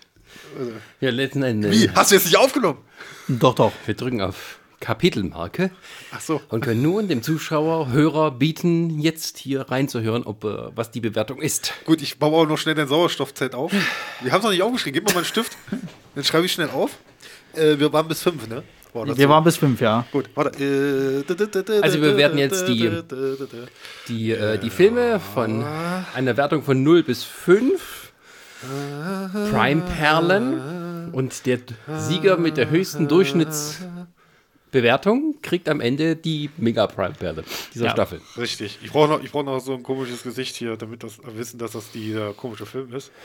[1.00, 1.72] Ja, letzten Endes.
[1.72, 1.90] Wie?
[1.90, 2.78] Hast du jetzt nicht aufgenommen?
[3.26, 3.72] Doch, doch.
[3.84, 5.70] Wir drücken auf Kapitelmarke
[6.12, 6.40] Ach so.
[6.50, 11.40] und können nun dem Zuschauer, Hörer bieten, jetzt hier reinzuhören, ob, äh, was die Bewertung
[11.42, 11.72] ist.
[11.84, 13.72] Gut, ich baue auch noch schnell dein Sauerstoffzelt auf.
[14.20, 14.94] Wir haben es noch nicht aufgeschrieben.
[14.94, 15.56] Gib mir mal einen Stift.
[16.14, 16.92] Dann schreibe ich schnell auf.
[17.54, 18.62] Äh, wir waren bis fünf, ne?
[18.92, 19.30] War das Wir so?
[19.30, 20.06] waren bis fünf, ja.
[20.12, 20.64] Gut, warte.
[20.64, 21.24] Äh,
[21.82, 22.90] Also wir werden jetzt die-
[24.08, 25.62] Die, äh, die Filme von
[26.14, 28.12] einer Wertung von 0 bis 5.
[29.50, 31.10] Prime-Perlen.
[31.12, 31.58] Und der
[31.98, 33.08] Sieger mit der höchsten
[34.72, 37.44] Durchschnittsbewertung kriegt am Ende die Mega-Prime-Perle
[37.74, 37.90] dieser Ja.
[37.92, 38.20] Staffel.
[38.36, 38.78] Richtig.
[38.82, 41.72] Ich brauche noch, ich brauch noch so ein komisches Gesicht hier, damit das wissen, dass
[41.72, 43.10] das dieser komische Film ist.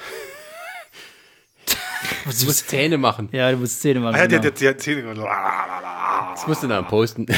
[2.25, 3.27] Du musst Zähne machen.
[3.31, 4.15] Ja, du musst Szene machen.
[4.15, 4.53] Ah, ja, der, genau.
[4.53, 5.27] der, der Zähne gemacht.
[6.35, 7.25] Das musst du dann posten.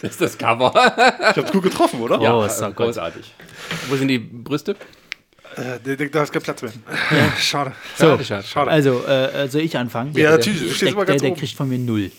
[0.00, 0.72] Das ist das Cover.
[1.30, 2.20] Ich hab's gut getroffen, oder?
[2.20, 2.34] Ja.
[2.34, 2.76] Oh, ist gut.
[2.76, 3.34] großartig.
[3.88, 4.76] Wo sind die Brüste?
[5.58, 6.72] Äh, der, der, da ist kein Platz mehr.
[7.38, 7.72] Schade.
[7.96, 8.42] So, Schade, schade.
[8.44, 8.70] Schade.
[8.70, 10.12] also, äh, soll ich anfangen?
[10.16, 10.60] Ja, natürlich.
[10.62, 11.40] Der, stehst immer der, ganz der oben.
[11.40, 12.10] kriegt von mir null.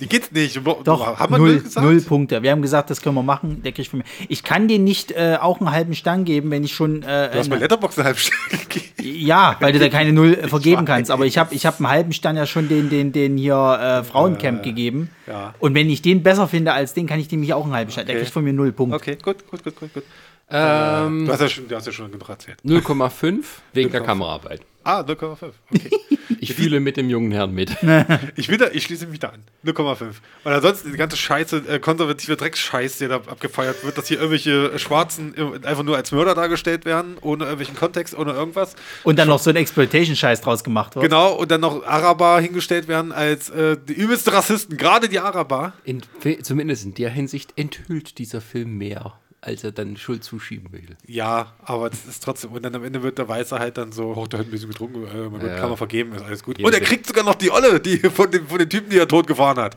[0.00, 0.60] Die geht's nicht.
[0.84, 1.86] Doch, haben wir null, null gesagt?
[1.86, 2.42] null Punkte.
[2.42, 3.62] Wir haben gesagt, das können wir machen.
[3.62, 4.04] Der kriegt von mir.
[4.28, 7.02] Ich kann dir nicht äh, auch einen halben Stern geben, wenn ich schon.
[7.02, 8.86] Äh, Du hast bei eine- Letterboxd eine halbe Stunde gegeben.
[9.26, 11.10] ja, weil du da keine Null äh, vergeben kannst.
[11.10, 14.04] Aber ich habe ich hab einen halben Stern ja schon den, den, den hier äh,
[14.04, 15.10] Frauencamp gegeben.
[15.26, 15.54] ja.
[15.60, 17.92] Und wenn ich den besser finde als den, kann ich dem nicht auch einen halben.
[17.94, 18.16] Der Okay.
[18.16, 18.96] kriegt von mir null Punkte.
[18.96, 20.02] Okay, gut, gut, gut, gut, gut.
[20.50, 22.58] Ähm, Du hast ja schon, du hast ja schon genug erzählt.
[22.64, 24.04] 0,5 wegen der 0,5.
[24.04, 24.60] Kameraarbeit.
[24.82, 25.52] Ah, 0,5.
[25.72, 25.90] Okay.
[26.42, 27.76] Ich fühle mit dem jungen Herrn mit.
[28.36, 29.42] ich, will da, ich schließe mich da an.
[29.64, 30.02] 0,5.
[30.44, 34.78] Und ansonsten die ganze Scheiße, äh, konservative Drecksscheiß, der da abgefeiert wird, dass hier irgendwelche
[34.78, 35.34] Schwarzen
[35.64, 38.74] einfach nur als Mörder dargestellt werden, ohne irgendwelchen Kontext, ohne irgendwas.
[39.02, 41.04] Und dann noch so ein Exploitation-Scheiß draus gemacht wird.
[41.04, 45.74] Genau, und dann noch Araber hingestellt werden als äh, die übelste Rassisten, gerade die Araber.
[45.84, 46.00] In,
[46.42, 50.96] zumindest in der Hinsicht enthüllt dieser Film mehr, als er dann Schuld zuschieben will.
[51.06, 52.52] Ja, aber das ist trotzdem.
[52.52, 54.68] Und dann am Ende wird der Weiße halt dann so, oh, der hat ein bisschen
[54.68, 55.56] getrunken, äh, mein Gott, Ja.
[55.56, 56.58] kann man vergeben, ist alles gut.
[56.58, 58.98] Jede und er kriegt sogar noch die Olle, die von dem, von dem Typen, die
[58.98, 59.76] er tot gefahren hat.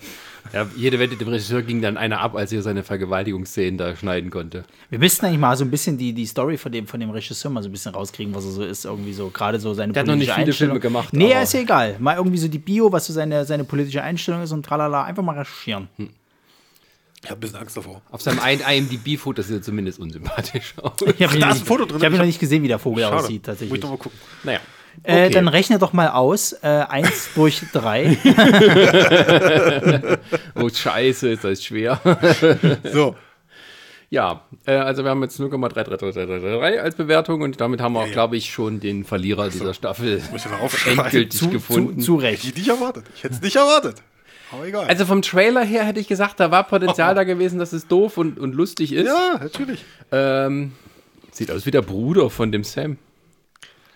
[0.51, 4.30] Ja, jede Wette dem Regisseur ging dann einer ab, als er seine Vergewaltigungsszenen da schneiden
[4.30, 4.66] konnte.
[4.89, 7.49] Wir müssten eigentlich mal so ein bisschen die, die Story von dem, von dem Regisseur
[7.49, 8.84] mal so ein bisschen rauskriegen, was er so ist.
[8.84, 10.74] Irgendwie so, gerade so seine Der hat noch nicht viele Einstellung.
[10.76, 11.95] Filme gemacht, Nee, aber- ist ja egal.
[11.99, 15.05] Mal irgendwie so die Bio, was so seine, seine politische Einstellung ist und tralala.
[15.05, 15.88] Einfach mal recherchieren.
[17.24, 18.01] Ich habe ein bisschen Angst davor.
[18.11, 20.93] Auf seinem ein- IMDb-Foto sieht er zumindest unsympathisch aus.
[21.17, 21.97] Ich habe ihn, da noch ist nicht- ein Foto drin.
[21.97, 23.15] ich hab ihn Ich noch nicht gesehen, wie der Vogel Schade.
[23.15, 23.84] aussieht, Muss ich tatsächlich.
[23.84, 24.19] mal gucken.
[24.43, 24.59] Naja.
[25.03, 25.30] Äh, Okay.
[25.34, 26.53] dann rechne doch mal aus.
[26.61, 28.17] Äh, eins durch drei.
[30.55, 31.99] Oh, scheiße, ist das schwer.
[32.91, 33.15] So,
[34.09, 38.11] ja, äh, also wir haben jetzt 0,33333 als Bewertung und damit haben wir auch, ja.
[38.13, 40.21] glaube ich, schon den Verlierer dieser Staffel
[40.86, 41.99] endgültig zu, zu, gefunden.
[42.01, 42.43] zu Hätte Recht.
[42.43, 43.05] ich nicht erwartet.
[43.15, 43.95] Ich hätte es nicht erwartet.
[44.54, 44.88] Aber egal.
[44.88, 48.18] also vom Trailer her hätte ich gesagt, da war Potenzial da gewesen, dass es doof
[48.18, 49.08] und, und lustig ist.
[49.08, 49.84] ja, natürlich.
[50.12, 50.74] Ähm,
[51.32, 52.97] sieht aus wie der Bruder von dem Sam.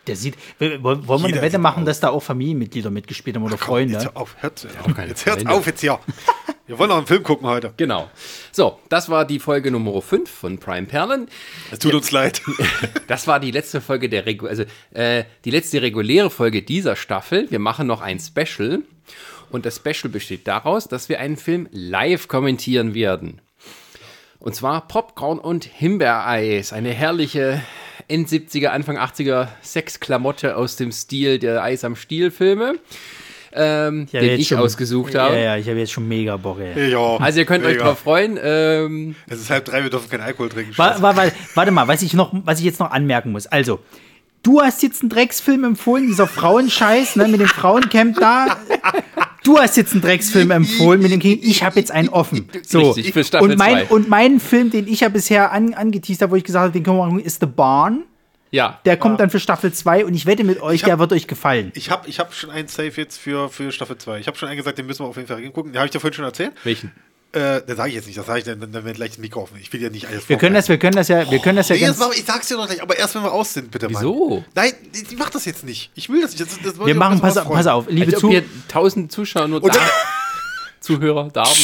[0.08, 0.36] Der sieht.
[0.60, 3.94] Wollen wollen wir eine Wette machen, dass da auch Familienmitglieder mitgespielt haben oder Komm, Freunde?
[3.96, 6.00] Jetzt hör auf, hört, keine jetzt hört auf jetzt hier.
[6.66, 7.74] Wir wollen noch einen Film gucken heute.
[7.78, 8.10] Genau.
[8.52, 11.28] So, das war die Folge Nummer 5 von Prime Perlen.
[11.72, 12.42] Es tut uns leid.
[13.08, 17.50] Das war die letzte Folge der Regu also äh, die letzte reguläre Folge dieser Staffel.
[17.50, 18.82] Wir machen noch ein Special
[19.52, 23.42] und das Special besteht daraus, dass wir einen Film live kommentieren werden.
[24.40, 27.62] Und zwar Popcorn und Himbeereis, eine herrliche
[28.08, 32.76] End 70er, Anfang 80er Sexklamotte aus dem Stil der Eis am Stiel-Filme,
[33.54, 35.40] ähm, Ja, den ich schon- ausgesucht Ja, habe.
[35.40, 36.92] ja, ich habe jetzt schon mega Bock, ey.
[36.92, 37.18] Ja.
[37.18, 37.86] Also ihr könnt euch mega.
[37.86, 38.38] drauf freuen.
[38.42, 40.78] Ähm, Es ist halb drei, wir dürfen keinen Alkohol trinken.
[40.78, 41.26] Wa wa wa
[41.56, 43.48] warte mal, was ich, noch, was ich jetzt noch anmerken muss.
[43.48, 43.80] Also,
[44.44, 48.58] du hast jetzt einen Drecksfilm empfohlen, dieser Frauenscheiß, ne, mit dem Frauencamp da.
[49.44, 51.40] Du hast jetzt einen Drecksfilm empfohlen mit dem King.
[51.42, 52.50] Ich habe jetzt einen offen.
[52.66, 52.92] So.
[52.92, 53.94] Richtig, für Staffel und, mein, zwei.
[53.96, 56.84] und mein Film, den ich ja bisher an, angeteased habe, wo ich gesagt habe, den
[56.84, 58.04] können wir machen, ist The Barn.
[58.52, 61.14] ja, Der kommt dann für Staffel 2 und ich wette mit euch, hab- der wird
[61.14, 61.72] euch gefallen.
[61.76, 64.20] Ich habe ich hab schon einen Safe jetzt für, für Staffel 2.
[64.20, 65.72] Ich habe schon einen gesagt, den müssen wir auf jeden Fall gucken.
[65.72, 66.52] Den habe ich dir vorhin schon erzählt.
[66.64, 66.92] welchen?
[67.38, 69.42] Äh, den sage ich jetzt nicht, das sage ich dann, dann, wird gleich das Mikro
[69.44, 69.58] offen.
[69.62, 71.70] Ich will ja nicht alles Wir können das, wir können das ja, wir können das
[71.70, 72.12] ja Nee, das ganz.
[72.12, 73.88] wir- ich sag's dir noch gleich, aber erst wenn wir aus sind, bitte.
[73.90, 74.02] Mann.
[74.02, 74.44] Wieso?
[74.56, 74.74] Nein,
[75.12, 75.92] die, macht das jetzt nicht.
[75.96, 76.42] Ich will das nicht.
[76.42, 79.12] Das, das Wir machen, mal pass, auf- pass auf, liebe, Als ob Zu, wir tausend
[79.12, 79.80] Zuschauer nur Und da,
[80.80, 81.60] Zuhörer da haben.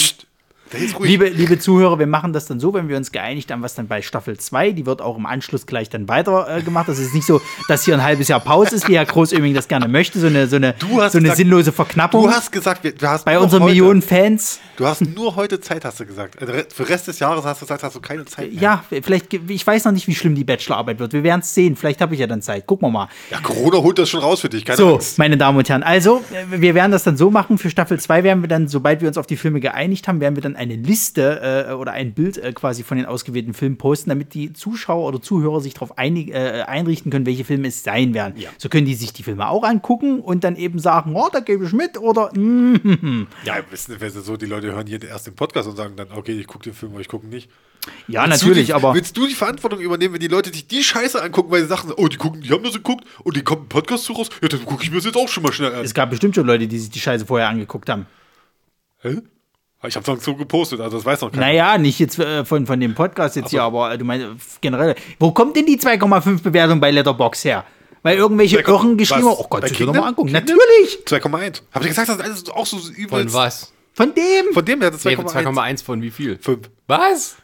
[1.01, 3.87] Liebe, liebe Zuhörer, wir machen das dann so, wenn wir uns geeinigt haben, was dann
[3.87, 6.87] bei Staffel 2, die wird auch im Anschluss gleich dann weiter äh, gemacht.
[6.87, 9.67] Das ist nicht so, dass hier ein halbes Jahr Pause ist, wie Herr Großöming das
[9.67, 12.23] gerne möchte, so eine, so eine, so eine gesagt- sinnlose Verknappung.
[12.23, 14.59] du hast gesagt, du hast bei unseren heute, Millionen Fans.
[14.77, 16.41] Du hast nur heute Zeit, hast du gesagt.
[16.41, 18.61] Also Für den Rest des Jahres hast du gesagt, hast du keine Zeit mehr.
[18.61, 21.13] Ja, vielleicht, ich weiß noch nicht, wie schlimm die Bachelorarbeit wird.
[21.13, 21.75] Wir werden es sehen.
[21.75, 22.65] Vielleicht habe ich ja dann Zeit.
[22.65, 23.09] Gucken wir mal.
[23.29, 24.65] Ja, Corona holt das schon raus für dich.
[24.65, 25.17] Keine So, Angst.
[25.19, 27.57] meine Damen und Herren, also, äh, wir werden das dann so machen.
[27.57, 30.35] Für Staffel 2 werden wir dann, sobald wir uns auf die Filme geeinigt haben, werden
[30.35, 34.09] wir dann eine Liste äh, oder ein Bild äh, quasi von den ausgewählten Filmen posten,
[34.09, 38.35] damit die Zuschauer oder Zuhörer sich darauf äh, einrichten können, welche Filme es sein werden.
[38.57, 41.65] So können die sich die Filme auch angucken und dann eben sagen, oh, da gebe
[41.65, 45.67] ich mit oder mm, Ja, wissen wir so, die Leute hören hier erst den Podcast
[45.69, 47.49] und sagen dann, okay, ich gucke den Film, aber ich gucke nicht.
[48.07, 50.83] ja, Willst natürlich, die, aber Willst du die Verantwortung übernehmen, wenn die Leute sich die
[50.83, 53.63] Scheiße angucken, weil sie sagen, oh, die gucken, die haben das geguckt und die kommt
[53.63, 54.29] ein Podcast zu raus?
[54.41, 55.83] Ja, dann gucke ich mir das jetzt auch schon mal schnell an.
[55.83, 58.05] es gab bestimmt schon Leute, die sich die Scheiße vorher angeguckt haben.
[59.01, 59.21] Hä?
[59.85, 61.45] Ich habe es so gepostet, also das weiß noch keiner.
[61.45, 64.95] Naja, nicht jetzt äh, von, von dem Podcast jetzt hier, aber äh, du meinst generell.
[65.19, 67.65] Wo kommt denn die 2,5 Bewertung bei Letterbox her?
[68.01, 70.31] Weil irgendwelche Irren geschrieben haben, oh Gott, ich mal angucken.
[70.33, 70.57] Kingdom?
[70.57, 70.99] Natürlich!
[71.05, 71.61] 2,1.
[71.71, 73.33] Habt ihr gesagt, das ist alles auch so Von übel?
[73.33, 73.71] was?
[73.93, 74.53] Von dem!
[74.53, 75.45] Von dem, der hat Nee, 2,1.
[75.45, 76.37] 2,1 von wie viel?
[76.37, 76.69] 5.
[76.87, 77.35] Was?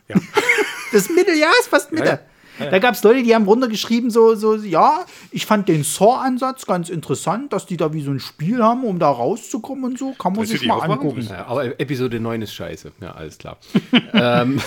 [0.92, 2.20] Das Mittel, ja, ist fast Mitte.
[2.60, 6.90] Da gab es Leute, die haben runtergeschrieben, so, so, ja, ich fand den Saw-Ansatz ganz
[6.90, 10.14] interessant, dass die da wie so ein Spiel haben, um da rauszukommen und so.
[10.14, 11.28] Kann man Willst sich mal angucken.
[11.30, 12.92] Ja, aber Episode 9 ist scheiße.
[13.02, 13.58] Ja, alles klar.
[14.14, 14.62] ähm,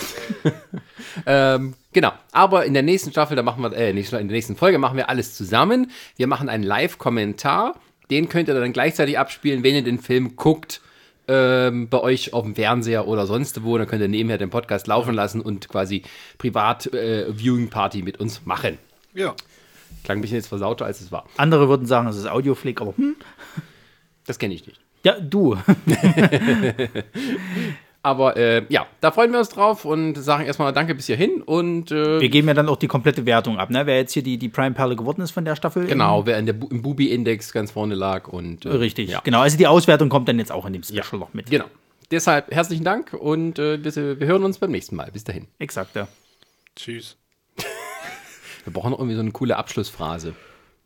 [1.26, 2.12] ähm, genau.
[2.32, 5.08] Aber in der nächsten Staffel, da machen wir, äh, in der nächsten Folge machen wir
[5.08, 5.90] alles zusammen.
[6.16, 7.74] Wir machen einen Live-Kommentar.
[8.10, 10.80] Den könnt ihr dann gleichzeitig abspielen, wenn ihr den Film guckt.
[11.34, 14.86] Ähm, bei euch auf dem Fernseher oder sonst wo, dann könnt ihr nebenher den Podcast
[14.86, 16.02] laufen lassen und quasi
[16.36, 18.76] privat äh, Viewing Party mit uns machen.
[19.14, 19.34] Ja.
[20.04, 21.24] Klang ein bisschen jetzt versauter, als es war.
[21.38, 23.16] Andere würden sagen, es ist Audioflick, aber hm,
[24.26, 24.78] Das kenne ich nicht.
[25.04, 25.56] ja, du.
[28.04, 31.92] Aber äh, ja, da freuen wir uns drauf und sagen erstmal Danke bis hierhin und
[31.92, 33.86] äh, Wir geben ja dann auch die komplette Wertung ab, ne?
[33.86, 35.86] Wer jetzt hier die, die Prime-Perle geworden ist von der Staffel.
[35.86, 39.20] Genau, wer in der im Bubi-Index ganz vorne lag und äh, Richtig, ja.
[39.22, 39.40] genau.
[39.40, 41.48] Also die Auswertung kommt dann jetzt auch in dem Special noch mit.
[41.48, 41.66] Genau.
[42.10, 45.10] Deshalb herzlichen Dank und äh, wir wir hören uns beim nächsten Mal.
[45.12, 45.46] Bis dahin.
[45.60, 46.08] Exakt, ja.
[46.74, 47.16] Tschüss.
[48.64, 50.34] Wir brauchen noch irgendwie so eine coole Abschlussphrase.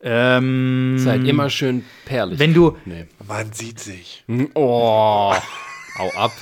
[0.02, 2.38] Ähm, Seid immer schön perlig.
[2.38, 3.06] wenn du, nee.
[3.26, 4.24] Man sieht sich.
[4.54, 5.34] Oh,
[5.98, 6.32] hau ab.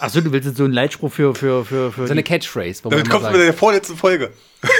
[0.00, 2.82] Achso, du willst jetzt so einen Leitspruch für, für, für, für So eine Catchphrase.
[2.82, 4.32] Damit kommt sagt, mit der vorletzten Folge.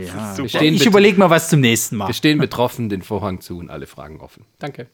[0.00, 0.34] ja.
[0.34, 0.48] Super.
[0.48, 2.08] stehen Ich überlege mal was zum nächsten Mal.
[2.08, 4.44] wir stehen betroffen, den Vorhang zu und alle Fragen offen.
[4.58, 4.88] Danke.